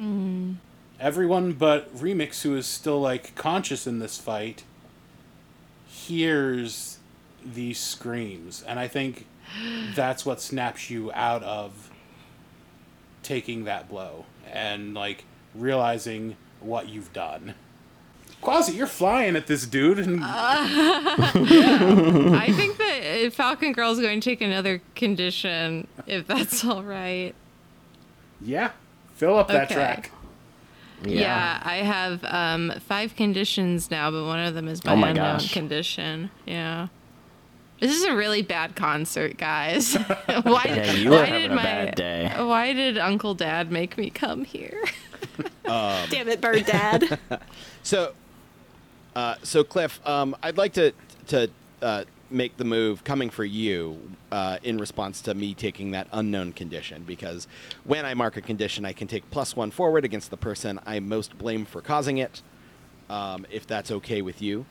[0.00, 0.52] mm-hmm.
[1.00, 4.64] everyone but Remix, who is still like conscious in this fight,
[5.86, 6.98] hears
[7.44, 9.26] these screams, and I think
[9.94, 11.90] that's what snaps you out of
[13.22, 17.54] taking that blow and like realizing what you've done.
[18.44, 20.20] Quasi, you're flying at this dude, and
[21.24, 21.72] I
[22.54, 27.32] think that uh, Falcon Girl is going to take another condition, if that's all right.
[28.40, 28.72] yeah,
[29.16, 30.10] fill up that track.
[31.04, 31.60] Yeah.
[31.62, 35.38] I have um, five conditions now, but one of them is my Oh my unknown
[35.38, 35.52] gosh.
[35.52, 36.30] condition.
[36.46, 36.88] Yeah.
[37.80, 39.94] This is a really bad concert, guys.
[39.96, 42.32] why Yeah, did, you why did a my bad day.
[42.38, 44.82] why did Uncle Dad make me come here?
[45.66, 47.18] Damn it, bird dad.
[47.82, 48.12] So,
[49.14, 50.92] uh, so Cliff, um, I'd like to
[51.28, 51.50] to
[51.80, 53.98] uh, make the move coming for you
[54.32, 57.46] uh, in response to me taking that unknown condition because
[57.84, 61.00] when I mark a condition, I can take plus one forward against the person I
[61.00, 62.42] most blame for causing it.
[63.08, 64.64] Um, if that's okay with you.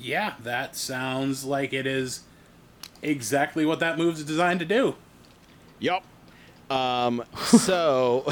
[0.00, 2.22] Yeah, that sounds like it is
[3.00, 4.96] exactly what that move's designed to do.
[5.78, 6.04] Yup.
[6.68, 8.26] Um, so,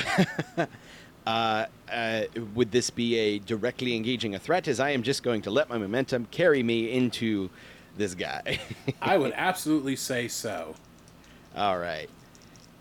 [1.27, 2.23] uh, uh,
[2.55, 4.69] would this be a directly engaging a threat?
[4.69, 7.51] As I am just going to let my momentum carry me into
[7.97, 8.61] this guy.
[9.03, 10.75] I would absolutely say so.
[11.57, 12.09] All right.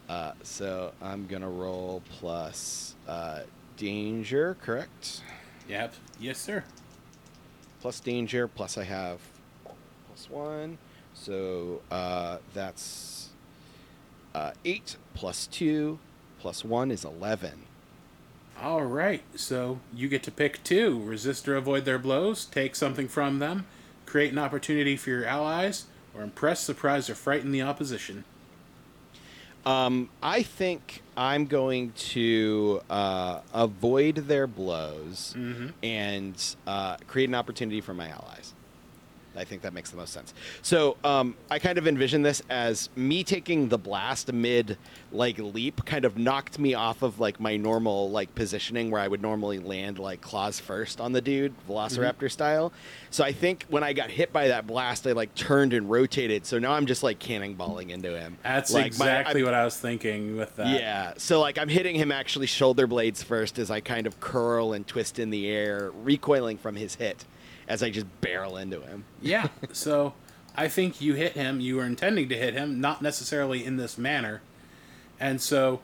[0.09, 3.41] Uh, so I'm gonna roll plus uh,
[3.77, 5.21] danger, correct?
[5.69, 5.93] Yep.
[6.19, 6.63] Yes, sir.
[7.79, 9.19] Plus danger, plus I have
[10.07, 10.77] plus one,
[11.13, 13.29] so uh, that's
[14.35, 15.97] uh, eight plus two
[16.39, 17.63] plus one is eleven.
[18.61, 19.23] All right.
[19.35, 23.65] So you get to pick two: resist or avoid their blows, take something from them,
[24.05, 28.23] create an opportunity for your allies, or impress, surprise, or frighten the opposition.
[29.65, 35.33] Um, I think I'm going to uh, avoid their blows
[35.83, 38.53] and uh, create an opportunity for my allies.
[39.35, 40.33] I think that makes the most sense.
[40.61, 44.77] So um, I kind of envision this as me taking the blast mid
[45.13, 49.07] like leap kind of knocked me off of like my normal like positioning where I
[49.07, 52.73] would normally land like claws first on the dude, Velociraptor style.
[53.09, 56.45] So I think when I got hit by that blast, I like turned and rotated.
[56.45, 58.37] So now I'm just like cannonballing into him.
[58.43, 60.79] That's Like, exactly I'm- what I was thinking with that.
[60.79, 61.13] yeah.
[61.17, 64.85] So like I'm hitting him actually shoulder blades first as I kind of curl and
[64.85, 67.25] twist in the air, recoiling from his hit
[67.71, 69.05] as I just barrel into him.
[69.21, 69.47] Yeah.
[69.71, 70.13] So
[70.55, 71.61] I think you hit him.
[71.61, 74.41] You were intending to hit him, not necessarily in this manner.
[75.17, 75.79] And so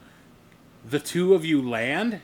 [0.88, 2.20] the two of you land.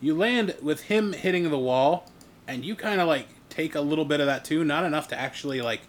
[0.00, 2.10] You land with him hitting the wall,
[2.48, 4.64] and you kind of like take a little bit of that too.
[4.64, 5.82] Not enough to actually like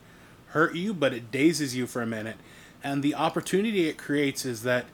[0.49, 2.37] hurt you, but it dazes you for a minute.
[2.83, 4.85] And the opportunity it creates is that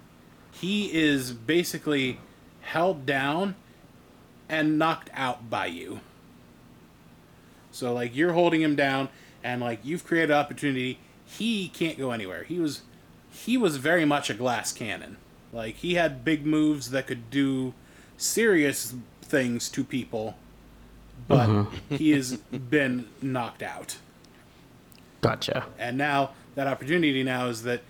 [0.52, 2.20] he is basically
[2.62, 3.56] held down
[4.48, 6.00] and knocked out by you.
[7.74, 9.10] So like you're holding him down
[9.44, 11.00] and like you've created opportunity.
[11.26, 12.44] He can't go anywhere.
[12.44, 12.82] He was
[13.32, 15.18] he was very much a glass cannon.
[15.52, 17.74] Like he had big moves that could do
[18.18, 20.36] serious things to people,
[21.28, 21.66] but uh-huh.
[21.90, 23.98] he has been knocked out.
[25.22, 25.66] Gotcha.
[25.80, 27.82] And now that opportunity now is that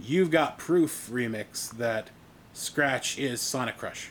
[0.00, 2.10] you've got proof remix that
[2.54, 4.10] Scratch is Sonic Crush.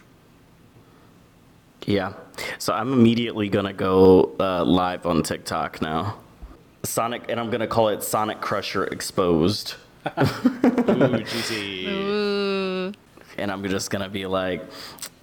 [1.88, 2.14] Yeah.
[2.60, 6.20] So I'm immediately gonna go uh, live on TikTok now.
[6.84, 9.76] Sonic, and I'm gonna call it SoniCrusher Exposed.
[10.06, 11.88] Ooh, juicy.
[11.88, 12.94] Ooh.
[13.38, 14.64] And I'm just gonna be like,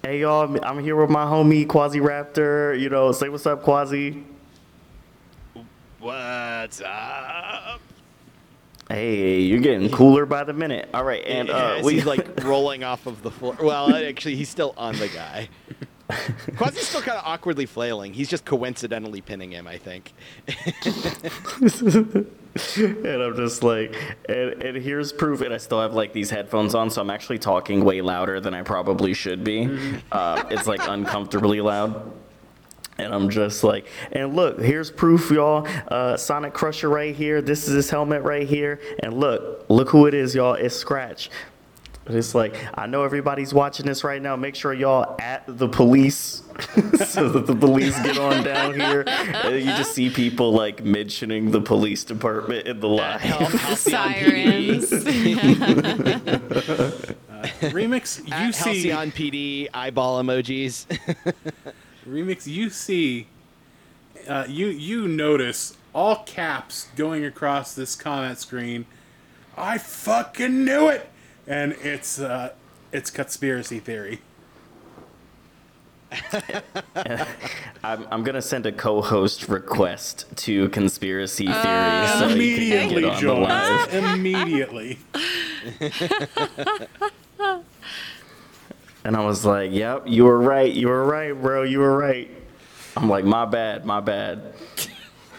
[0.01, 2.77] "Hey y'all, I'm here with my homie Quasiraptor.
[2.79, 4.23] You know, say what's up, Quasi.
[5.99, 7.79] What's up?
[8.89, 10.89] Hey, you're getting cooler by the minute.
[10.95, 13.55] All right, and uh, As we he's like rolling off of the floor.
[13.61, 15.49] Well, actually, he's still on the guy.
[16.09, 18.13] Quasi's still kind of awkwardly flailing.
[18.13, 20.13] He's just coincidentally pinning him, I think.
[22.77, 23.95] and I'm just like,
[24.29, 25.41] and, and here's proof.
[25.41, 28.53] And I still have like these headphones on, so I'm actually talking way louder than
[28.53, 29.67] I probably should be.
[30.11, 32.11] Uh, it's like uncomfortably loud.
[32.97, 35.65] And I'm just like, and look, here's proof, y'all.
[35.67, 37.41] Uh, SoniCrusher right here.
[37.41, 38.79] This is his helmet right here.
[38.99, 40.53] And look, look who it is, y'all.
[40.53, 41.29] It's Scratch.
[42.05, 44.35] But It's like, I know everybody's watching this right now.
[44.35, 46.43] Make sure y'all at the police
[47.07, 49.03] so that the police get on down here.
[49.07, 53.21] And you just see people like mentioning the police department in the live.
[53.77, 54.91] Sirens.
[57.71, 60.85] Remix, you At see on PD eyeball emojis.
[62.07, 63.27] Remix, you see,
[64.27, 68.85] uh, you you notice all caps going across this comment screen.
[69.57, 71.09] I fucking knew it,
[71.47, 72.53] and it's uh,
[72.91, 74.19] it's conspiracy theory.
[77.83, 83.09] I'm, I'm gonna send a co-host request to conspiracy theories so you can Immediately, get
[83.09, 83.41] on the Joel.
[83.41, 83.93] live.
[83.93, 84.99] Immediately.
[89.03, 90.73] And I was like, "Yep, you were right.
[90.73, 91.61] You were right, bro.
[91.61, 92.27] You were right."
[92.97, 94.55] I'm like, "My bad, my bad."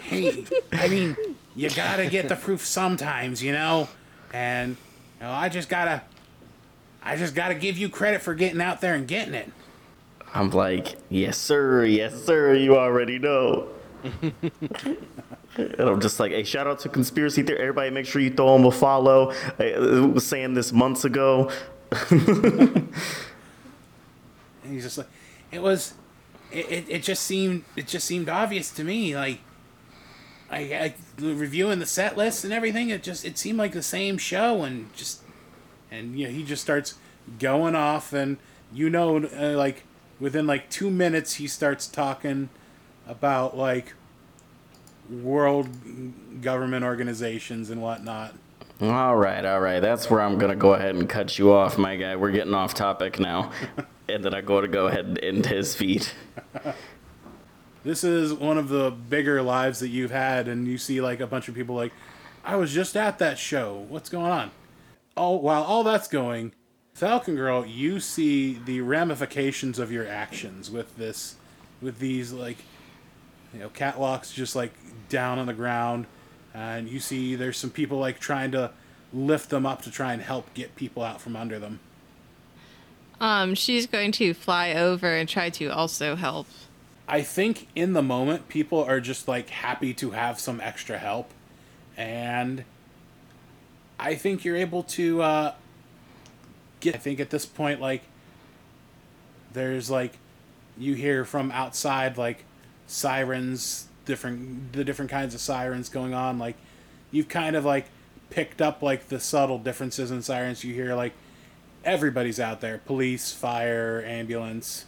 [0.02, 1.16] Hey, I mean,
[1.56, 3.88] you gotta get the proof sometimes, you know,
[4.32, 4.76] and
[5.18, 6.02] you know, I just gotta,
[7.02, 9.50] I just gotta give you credit for getting out there and getting it.
[10.34, 11.84] I'm like, "Yes, sir.
[11.84, 12.54] Yes, sir.
[12.54, 13.68] You already know."
[15.56, 17.60] and I'm just like, "Hey, shout out to conspiracy theory.
[17.60, 21.50] Everybody, make sure you throw him a follow." I was saying this months ago.
[21.90, 22.92] And
[24.68, 25.08] he's just like,
[25.50, 25.94] it was,
[26.52, 29.40] it, it, it just seemed, it just seemed obvious to me, like,
[30.50, 32.90] I, I reviewing the set list and everything.
[32.90, 35.22] It just, it seemed like the same show, and just,
[35.90, 36.94] and you know, he just starts
[37.38, 38.38] going off, and
[38.72, 39.84] you know, uh, like
[40.20, 42.48] within like two minutes, he starts talking
[43.06, 43.94] about like
[45.10, 45.68] world
[46.42, 48.34] government organizations and whatnot.
[48.80, 49.80] All right, all right.
[49.80, 52.16] That's where I'm gonna go ahead and cut you off, my guy.
[52.16, 53.50] We're getting off topic now,
[54.08, 56.14] and then I go to go ahead and end his feet.
[57.86, 61.26] This is one of the bigger lives that you've had, and you see like a
[61.26, 61.92] bunch of people like,
[62.44, 63.86] I was just at that show.
[63.88, 64.50] What's going on?
[65.16, 66.50] All while all that's going,
[66.94, 71.36] Falcon Girl, you see the ramifications of your actions with this,
[71.80, 72.56] with these like,
[73.54, 74.72] you know, catwalks just like
[75.08, 76.06] down on the ground,
[76.54, 78.72] and you see there's some people like trying to
[79.12, 81.78] lift them up to try and help get people out from under them.
[83.20, 86.48] Um, she's going to fly over and try to also help.
[87.08, 91.30] I think in the moment people are just like happy to have some extra help,
[91.96, 92.64] and
[93.98, 95.54] I think you're able to uh,
[96.80, 96.96] get.
[96.96, 98.02] I think at this point, like
[99.52, 100.18] there's like
[100.76, 102.44] you hear from outside like
[102.88, 106.38] sirens, different the different kinds of sirens going on.
[106.38, 106.56] Like
[107.12, 107.86] you've kind of like
[108.30, 110.64] picked up like the subtle differences in sirens.
[110.64, 111.12] You hear like
[111.84, 114.86] everybody's out there: police, fire, ambulance.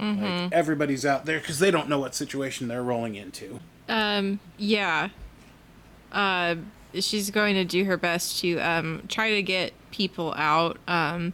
[0.00, 3.60] Like everybody's out there because they don't know what situation they're rolling into.
[3.88, 5.08] Um, yeah.
[6.12, 6.56] Uh,
[6.94, 10.78] she's going to do her best to um, try to get people out.
[10.88, 11.32] Um,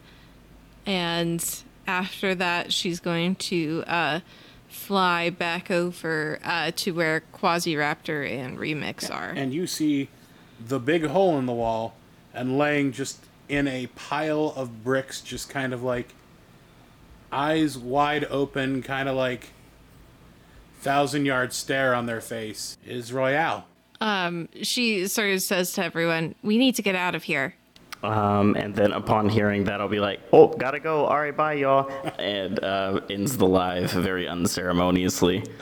[0.84, 4.20] and after that, she's going to uh,
[4.68, 9.30] fly back over uh, to where Quasiraptor and Remix are.
[9.30, 10.08] And you see
[10.64, 11.94] the big hole in the wall
[12.34, 16.14] and laying just in a pile of bricks, just kind of like
[17.36, 19.50] eyes wide open, kind of like
[20.80, 23.66] thousand yard stare on their face, is Royale.
[24.00, 27.54] Um, she sort of says to everyone, "We need to get out of here."
[28.02, 31.06] Um, and then upon hearing that, I'll be like, "Oh, gotta go.
[31.06, 35.44] All right, bye, y'all," and uh, ends the live very unceremoniously.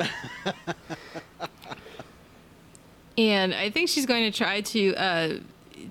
[3.17, 5.39] And I think she's going to try to uh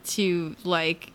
[0.05, 1.13] to like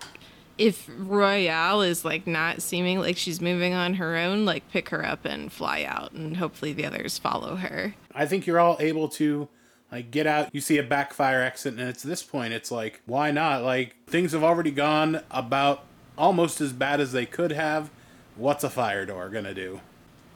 [0.58, 5.04] if Royale is like not seeming like she's moving on her own, like pick her
[5.04, 7.94] up and fly out and hopefully the others follow her.
[8.14, 9.48] I think you're all able to
[9.90, 10.54] like get out.
[10.54, 12.52] You see a backfire exit, and it's this point.
[12.52, 13.62] It's like, why not?
[13.62, 15.84] Like things have already gone about
[16.16, 17.90] almost as bad as they could have.
[18.36, 19.80] What's a fire door gonna do?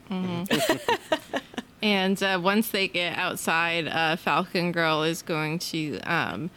[1.83, 6.49] And uh, once they get outside, uh, Falcon Girl is going to um,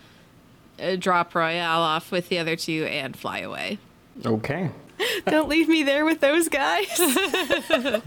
[0.99, 3.79] drop Royale off with the other two and fly away.
[4.25, 4.71] Okay.
[5.27, 6.89] Don't leave me there with those guys.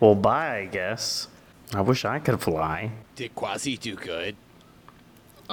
[0.00, 1.28] Well, bye, I guess.
[1.72, 2.90] I wish I could fly.
[3.16, 4.36] Did Quasi do good?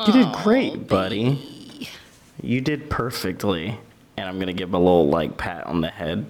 [0.08, 1.88] You did great, buddy.
[2.42, 3.78] You did perfectly.
[4.18, 6.26] And I'm gonna give him a little like pat on the head.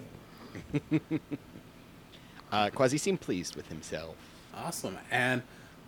[2.51, 4.15] Uh, Quasi seemed pleased with himself.
[4.53, 4.97] Awesome.
[5.09, 5.41] And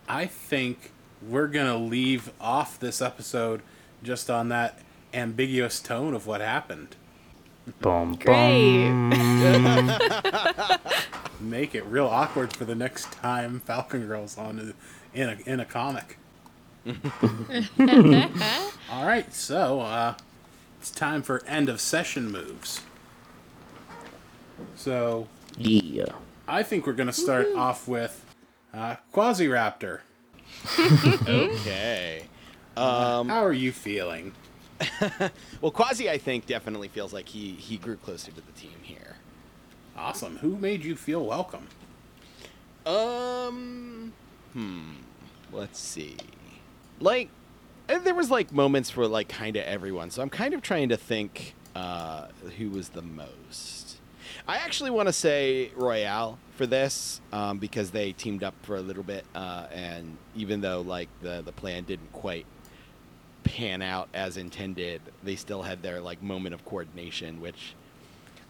[0.08, 0.92] I think
[1.28, 3.60] we're going to leave off this episode
[4.04, 4.78] just on that
[5.12, 6.96] ambiguous tone of what happened.
[7.80, 8.88] Boom, Great.
[8.88, 9.10] boom.
[11.40, 14.74] Make it real awkward for the next time Falcon Girl's on
[15.14, 16.18] in a in a comic.
[18.90, 20.14] All right, so uh,
[20.78, 22.82] it's time for end of session moves.
[24.76, 26.04] So Yeah.
[26.46, 28.22] I think we're going to start off with
[28.74, 30.00] uh, Quasiraptor.
[31.26, 32.24] Okay.
[32.76, 34.32] Um, How are you feeling?
[35.60, 39.16] well, Quasi, I think, definitely feels like he he grew closer to the team here.
[39.96, 40.38] Awesome.
[40.38, 41.68] Who made you feel welcome?
[42.84, 44.12] Um,
[44.52, 44.92] hmm.
[45.52, 46.16] Let's see.
[47.00, 47.28] Like,
[47.88, 50.10] uh, there was like moments for like kind of everyone.
[50.10, 52.26] So I'm kind of trying to think uh,
[52.58, 53.98] who was the most.
[54.46, 58.80] I actually want to say Royale for this um, because they teamed up for a
[58.80, 62.46] little bit, uh, and even though like the the plan didn't quite
[63.44, 67.74] pan out as intended, they still had their like moment of coordination, which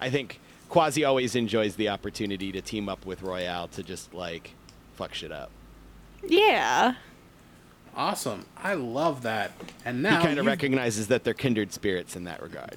[0.01, 4.53] I think Quasi always enjoys the opportunity to team up with Royale to just like
[4.95, 5.51] fuck shit up.
[6.27, 6.95] yeah.
[7.97, 8.45] Awesome.
[8.57, 9.53] I love that.
[9.85, 12.77] And now he kind of you've- recognizes that they're kindred spirits in that regard.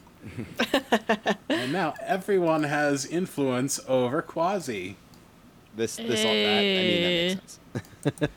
[1.50, 4.96] and now everyone has influence over Quasi.
[5.76, 6.58] This, this, all that.
[6.58, 7.28] I mean, that Eh.
[7.36, 7.60] makes
[8.14, 8.30] sense.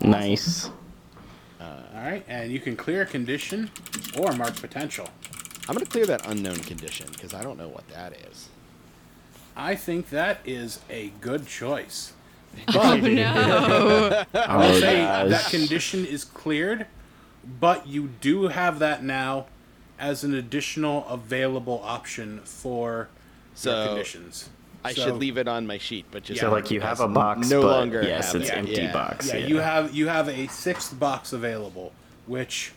[0.02, 0.70] Nice.
[1.64, 3.70] Uh, all right, and you can clear a condition
[4.18, 5.08] or mark potential.
[5.68, 8.48] I'm gonna clear that unknown condition because I don't know what that is.
[9.56, 12.12] I think that is a good choice.
[12.74, 14.24] Oh no!
[14.34, 15.30] Oh, Say gosh.
[15.30, 16.86] that condition is cleared,
[17.58, 19.46] but you do have that now
[19.98, 23.08] as an additional available option for your
[23.54, 24.50] So, conditions.
[24.84, 27.08] I So- should leave it on my sheet, but just So like you have a
[27.08, 28.56] box, no but longer yes, it's it.
[28.56, 28.92] empty Yeah.
[28.92, 29.28] box.
[29.28, 31.92] Yeah, you have you have a sixth box available,
[32.26, 32.72] which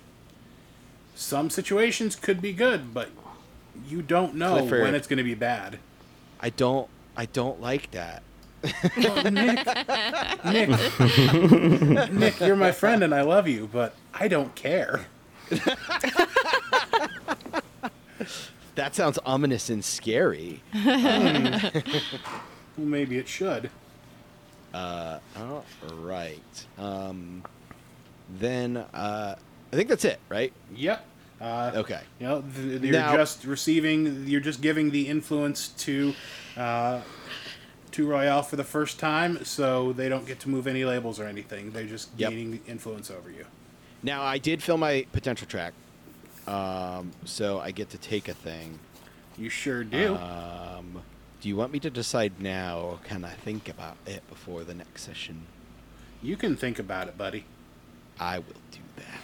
[1.15, 3.09] some situations could be good, but
[3.89, 4.81] you don't know Clifford.
[4.83, 5.79] when it's going to be bad.
[6.39, 6.87] I don't.
[7.15, 8.23] I don't like that.
[8.97, 9.65] Nick,
[10.45, 10.69] Nick,
[12.11, 15.05] Nick, you're my friend and I love you, but I don't care.
[18.77, 20.61] That sounds ominous and scary.
[22.77, 23.71] Well, maybe it should.
[24.71, 25.65] Uh, all
[25.95, 26.65] right.
[26.77, 27.41] Um,
[28.29, 29.35] then uh,
[29.73, 30.53] I think that's it, right?
[30.75, 31.03] Yep.
[31.41, 32.01] Uh, Okay.
[32.19, 36.13] You know, th- you're Now- just receiving, you're just giving the influence to,
[36.55, 37.01] uh,
[37.93, 41.25] to Royale for the first time, so they don't get to move any labels or
[41.25, 41.71] anything.
[41.71, 42.29] They're just Yep.
[42.29, 43.45] gaining influence over you.
[44.03, 45.73] Now I did fill my potential track,
[46.47, 48.79] um, so I get to take a thing.
[49.37, 50.15] You sure do.
[50.15, 51.01] Um,
[51.41, 54.73] do you want me to decide now, or can I think about it before the
[54.73, 55.43] next session?
[56.23, 57.45] you can think about it, buddy.
[58.19, 59.19] I will do that.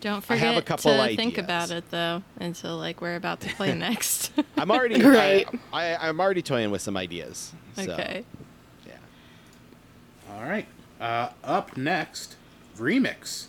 [0.00, 1.16] Don't I forget have a couple to ideas.
[1.16, 4.32] think about it though until like we're about to play next.
[4.56, 5.46] I'm already Right.
[5.72, 7.52] I, I, I'm already toying with some ideas.
[7.76, 8.24] So, okay.
[8.86, 8.94] Yeah.
[10.32, 10.66] All right.
[11.00, 12.34] Uh, up next,
[12.76, 13.46] Remix.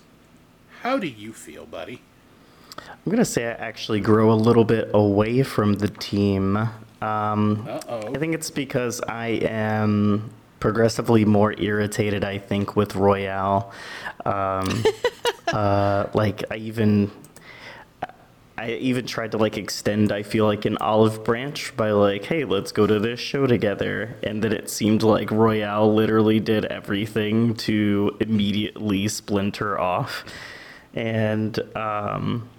[0.82, 2.02] How do you feel, buddy?
[2.78, 6.58] I'm gonna say I actually grow a little bit away from the team.
[7.02, 7.68] Um.
[7.90, 12.24] I think it's because I am progressively more irritated.
[12.24, 13.72] I think with Royale,
[14.26, 14.84] um,
[15.48, 17.12] uh, like I even.
[18.58, 22.44] I even tried to like extend, I feel like, an olive branch by like, hey,
[22.46, 24.16] let's go to this show together.
[24.22, 30.24] And then it seemed like Royale literally did everything to immediately splinter off.
[30.94, 32.50] And um,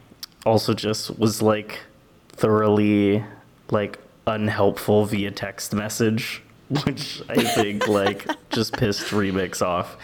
[0.45, 1.80] also just was like
[2.28, 3.24] thoroughly
[3.70, 6.43] like unhelpful via text message,
[6.84, 9.97] which I think like just pissed Remix off.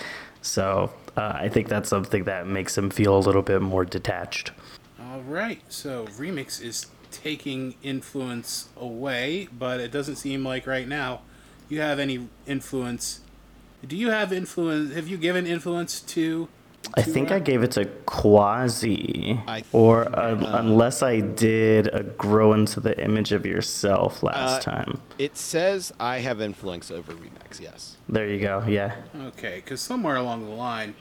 [0.42, 4.52] So uh, I think that's something that makes him feel a little bit more detached.
[5.00, 5.60] All right.
[5.68, 11.22] So Remix is taking influence away, but it doesn't seem like right now
[11.68, 13.20] you have any influence.
[13.86, 14.94] Do you have influence?
[14.94, 16.48] Have you given influence to?
[16.94, 22.02] I think uh, I gave it to Quasi, I- or uh, unless I did a
[22.02, 25.00] grow into the image of yourself last Uh, time.
[25.18, 27.60] It says I have influence over Remix.
[27.60, 27.96] Yes.
[28.08, 28.64] There you go.
[28.66, 28.96] Yeah.
[29.28, 30.94] Okay, because somewhere along the line,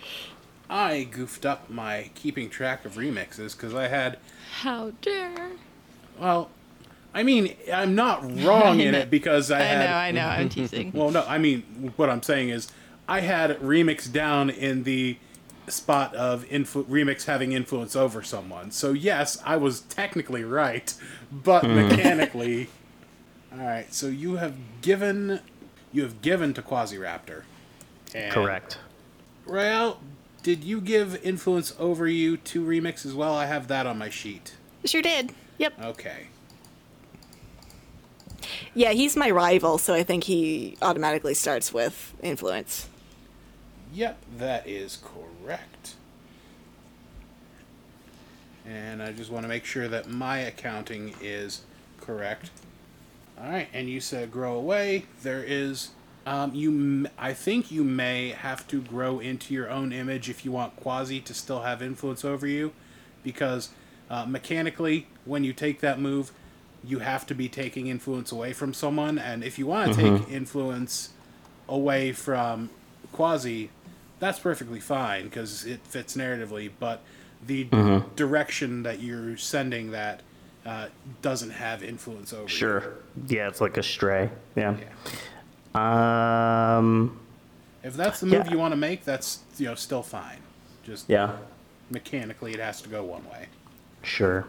[0.69, 4.17] I goofed up my keeping track of remixes because I had.
[4.61, 5.51] How dare.
[6.19, 6.49] Well,
[7.13, 9.89] I mean, I'm not wrong in it because I, I had.
[9.89, 10.91] know, I know, I'm teasing.
[10.93, 12.67] Well, no, I mean, what I'm saying is,
[13.07, 15.17] I had remix down in the
[15.68, 18.72] spot of influ- remix having influence over someone.
[18.72, 20.93] So yes, I was technically right,
[21.32, 21.76] but hmm.
[21.76, 22.70] mechanically,
[23.51, 23.93] all right.
[23.93, 25.41] So you have given,
[25.91, 27.43] you have given to Quasiraptor.
[28.15, 28.80] And Correct.
[29.45, 29.99] Royale,
[30.43, 33.34] did you give influence over you to remix as well?
[33.34, 34.55] I have that on my sheet.
[34.86, 35.34] Sure did.
[35.57, 35.74] Yep.
[35.84, 36.28] Okay.
[38.74, 42.88] Yeah, he's my rival, so I think he automatically starts with influence.
[43.93, 45.26] Yep, that is correct.
[48.65, 51.61] And I just want to make sure that my accounting is
[52.01, 52.49] correct.
[53.39, 55.05] All right, and you said grow away.
[55.23, 55.91] There is,
[56.25, 56.71] um, you.
[56.71, 60.75] m- I think you may have to grow into your own image if you want
[60.75, 62.73] Quasi to still have influence over you,
[63.23, 63.69] because
[64.09, 66.31] uh, mechanically, when you take that move,
[66.83, 70.29] you have to be taking influence away from someone, and if you want to take
[70.31, 71.09] influence
[71.69, 72.69] away from
[73.13, 73.69] Quasi,
[74.20, 76.72] that's perfectly fine because it fits narratively.
[76.80, 77.01] But
[77.45, 77.65] the
[78.15, 80.22] direction that you're sending that
[80.65, 80.88] uh,
[81.22, 82.43] doesn't have influence over.
[82.43, 82.47] you.
[82.49, 82.93] Sure.
[83.28, 84.30] Yeah, it's like a stray.
[84.55, 84.76] Yeah.
[85.74, 86.78] Yeah.
[86.78, 87.20] Um.
[87.84, 88.51] If that's the move Yeah.
[88.51, 90.39] you want to make, that's you know still fine.
[90.84, 91.38] Just Yeah.
[91.89, 93.47] mechanically, it has to go one way.
[94.03, 94.47] Sure.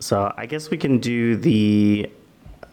[0.00, 2.10] So I guess we can do the.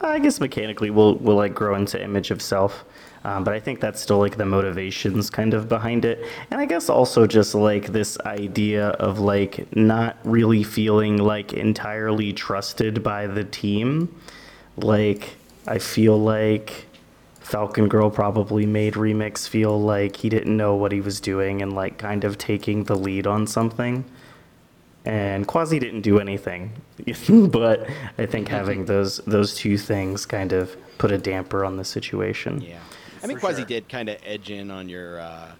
[0.01, 2.83] I guess mechanically we'll we'll like grow into image of self,
[3.23, 6.65] um, but I think that's still like the motivations kind of behind it, and I
[6.65, 13.27] guess also just like this idea of like not really feeling like entirely trusted by
[13.27, 14.13] the team.
[14.77, 15.35] Like
[15.67, 16.87] I feel like
[17.39, 21.73] Falcon Girl probably made Remix feel like he didn't know what he was doing and
[21.73, 24.05] like kind of taking the lead on something
[25.05, 26.71] and Quasi didn't do anything,
[27.49, 31.83] but I think having those those two things kind of put a damper on the
[31.83, 32.61] situation.
[32.61, 32.79] Yeah.
[33.23, 33.65] I think For Quasi sure.
[33.67, 35.51] did kind of edge in on your uh,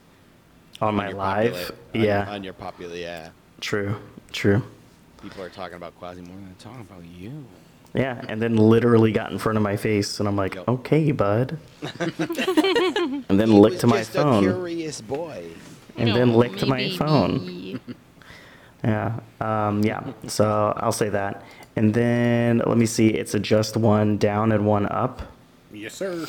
[0.82, 2.96] On my your live, popula- on- yeah, on your popular.
[2.96, 3.30] Yeah.
[3.62, 3.96] true,
[4.34, 4.62] true,
[5.22, 7.46] People are talking about Quasi more than they're talking about you.
[7.94, 10.68] yeah, and then literally got in front of my face, and I'm like, Yep.
[10.68, 11.58] okay, bud,
[12.00, 15.46] and then He licked was to my just a curious boy.
[15.98, 16.98] and then No, licked my maybe.
[16.98, 17.80] phone.
[18.86, 19.18] Yeah.
[19.40, 20.04] Um, yeah.
[20.28, 21.42] So I'll say that.
[21.78, 23.08] And then let me see.
[23.08, 25.22] It's a just one down and one up.
[25.72, 26.28] Yes, sir.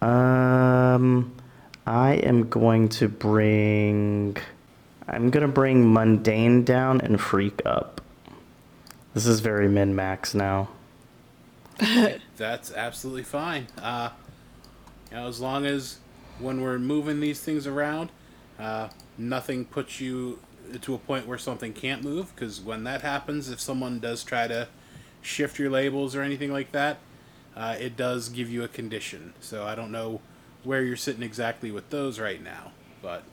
[0.00, 1.34] Um,
[1.86, 4.36] I am going to bring.
[5.08, 8.00] I'm gonna bring mundane down and freak up.
[9.14, 10.68] This is very min max now.
[12.36, 13.66] That's absolutely fine.
[13.80, 14.10] Uh,
[15.10, 15.98] you know, as long as
[16.38, 18.10] when we're moving these things around,
[18.58, 20.38] uh, nothing puts you
[20.82, 22.34] to a point where something can't move.
[22.34, 24.68] Because when that happens, if someone does try to
[25.22, 26.98] shift your labels or anything like that,
[27.58, 29.34] uh, it does give you a condition.
[29.40, 30.20] So I don't know
[30.62, 33.24] where you're sitting exactly with those right now, but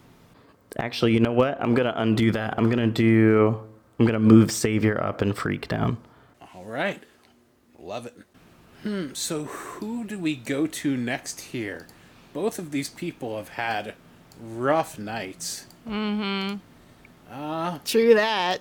[0.78, 1.62] Actually, you know what?
[1.62, 2.56] I'm gonna undo that.
[2.58, 3.62] I'm gonna do.
[3.98, 5.98] I'm gonna move savior up and freak down.
[6.54, 7.02] all right,
[7.80, 8.18] love it.
[8.84, 9.14] Hmm.
[9.14, 11.88] So who do we go to next here?
[12.34, 13.94] Both of these people have had
[14.42, 15.66] rough nights.
[15.88, 16.58] Mm-hmm.
[17.32, 18.60] Uh, True that.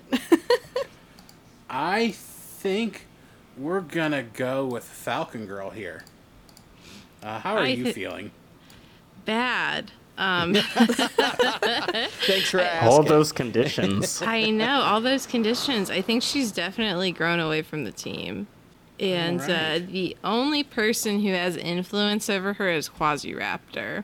[1.69, 3.07] I think
[3.57, 6.03] we're gonna go with Falcon Girl here.
[7.23, 8.31] Uh, how are I you thi- feeling?
[9.25, 9.91] Bad.
[10.17, 12.87] Um, Thanks for asking.
[12.89, 14.21] All those conditions.
[14.25, 15.89] I know all those conditions.
[15.89, 18.47] I think she's definitely grown away from the team,
[18.99, 24.03] and uh, the only person who has influence over her is Quasiraptor.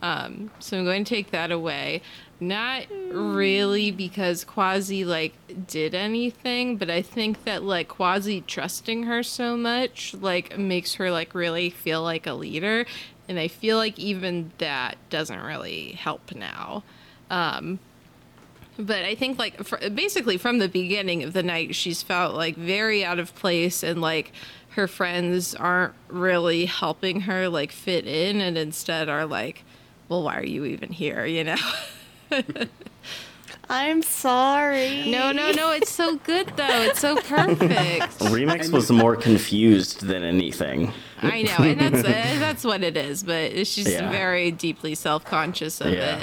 [0.00, 2.02] Um, so I'm going to take that away.
[2.40, 5.34] Not really because Quasi like
[5.66, 11.10] did anything, but I think that like Quasi trusting her so much like makes her
[11.10, 12.86] like really feel like a leader,
[13.28, 16.84] and I feel like even that doesn't really help now.
[17.28, 17.80] Um,
[18.78, 22.54] but I think like fr- basically from the beginning of the night, she's felt like
[22.54, 24.30] very out of place and like
[24.70, 29.64] her friends aren't really helping her like fit in, and instead are like,
[30.08, 31.26] well, why are you even here?
[31.38, 31.56] You know.
[33.70, 35.10] I'm sorry.
[35.10, 35.72] No, no, no.
[35.72, 36.82] It's so good though.
[36.82, 38.18] It's so perfect.
[38.30, 40.92] Remix was more confused than anything.
[41.20, 43.22] I know, and that's uh, that's what it is.
[43.22, 44.10] But she's Yeah.
[44.10, 46.22] very deeply self conscious of Yeah.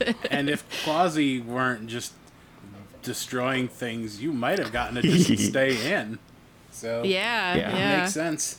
[0.00, 0.16] it.
[0.30, 2.12] and if Quasi weren't just
[3.02, 6.18] destroying things, you might have gotten a decent stay in.
[6.70, 7.76] So yeah, Yeah.
[7.76, 8.58] yeah, makes sense.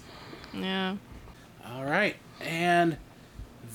[0.53, 0.95] yeah.
[1.67, 2.97] All right, and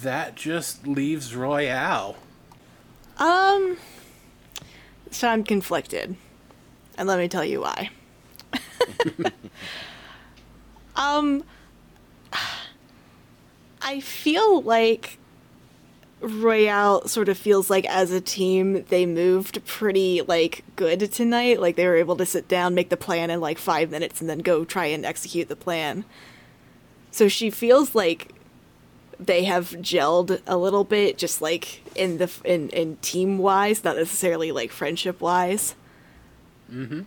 [0.02, 2.16] that just leaves Royale.
[3.20, 3.76] Um,
[5.10, 6.16] so I'm conflicted,
[6.96, 7.90] and let me tell you why.
[10.96, 11.44] um,
[13.82, 15.18] I feel like
[16.20, 21.60] Royale sort of feels like as a team they moved pretty like good tonight.
[21.60, 24.30] Like they were able to sit down, make the plan in like five minutes, and
[24.30, 26.06] then go try and execute the plan.
[27.10, 28.32] So she feels like
[29.20, 33.96] they have gelled a little bit, just like in the in in team wise, not
[33.96, 35.74] necessarily like friendship wise.
[36.72, 37.02] Mm-hmm.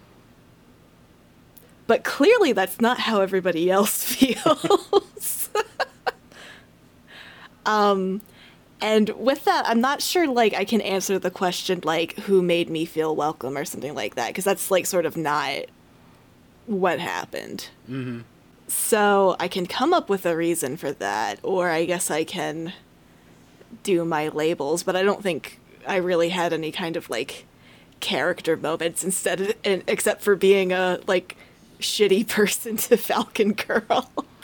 [1.88, 5.50] But clearly, that's not how everybody else feels.
[7.66, 8.22] um,
[8.80, 12.70] and with that, I'm not sure like I can answer the question like who made
[12.70, 15.66] me feel welcome or something like that because that's like sort of not
[16.68, 17.70] what happened.
[18.76, 22.74] So I can come up with a reason for that, or I guess I can
[23.84, 27.46] do my labels, but I don't think I really had any kind of like
[28.00, 31.38] character moments instead of, except for being a like
[31.80, 34.12] shitty person to Falcon Girl.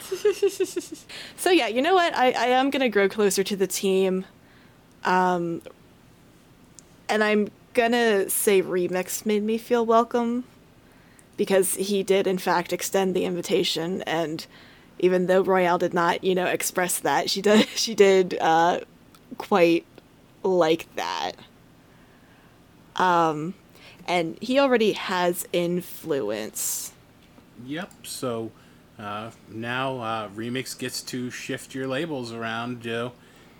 [1.36, 2.16] so yeah, you know what?
[2.16, 4.24] I, I am gonna grow closer to the team.
[5.04, 5.60] Um
[7.08, 10.44] and I'm gonna say Remix made me feel welcome
[11.40, 14.46] because he did in fact extend the invitation and
[14.98, 18.80] even though Royale did not, you know, express that, she did she did uh
[19.38, 19.86] quite
[20.42, 21.32] like that.
[22.94, 23.54] Um
[24.06, 26.92] and he already has influence.
[27.64, 27.90] Yep.
[28.04, 28.52] So
[28.98, 33.12] uh, now uh, Remix gets to shift your labels around, Joe,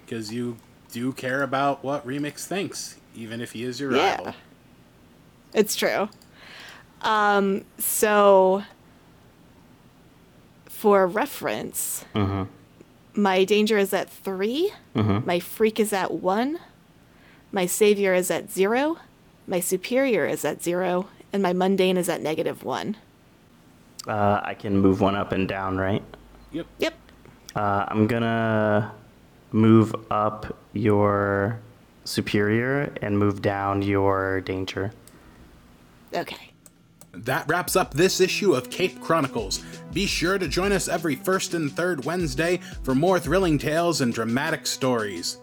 [0.04, 0.58] because you
[0.92, 4.26] do care about what Remix thinks, even if he is your rival.
[4.26, 4.32] Yeah.
[5.54, 6.10] It's true.
[7.02, 8.62] Um, so,
[10.66, 12.04] for reference,
[13.14, 16.58] my danger is at 3 my freak is at 1,
[17.52, 18.98] my savior is at 0,
[19.46, 22.96] my superior is at 0, and my mundane is at negative 1.
[24.06, 26.02] Uh, I can move one up and down, right?
[26.52, 26.66] Yep.
[26.78, 26.94] Yep.
[27.54, 28.92] Uh, I'm gonna
[29.52, 31.58] move up your
[32.04, 34.92] superior and move down your danger.
[36.14, 36.49] Okay.
[37.12, 39.62] That wraps up this issue of Cape Chronicles.
[39.92, 44.14] Be sure to join us every first and third Wednesday for more thrilling tales and
[44.14, 45.38] dramatic stories.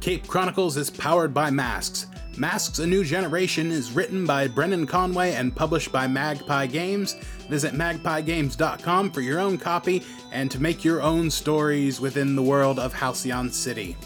[0.00, 2.06] Cape Chronicles is powered by Masks.
[2.38, 7.14] Masks A New Generation is written by Brendan Conway and published by Magpie Games.
[7.48, 12.78] Visit magpiegames.com for your own copy and to make your own stories within the world
[12.78, 13.96] of Halcyon City.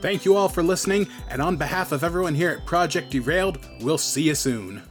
[0.00, 3.98] Thank you all for listening, and on behalf of everyone here at Project Derailed, we'll
[3.98, 4.82] see you soon.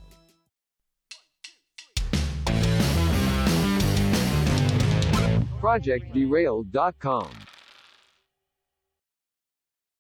[5.61, 7.56] ProjectDerailed.com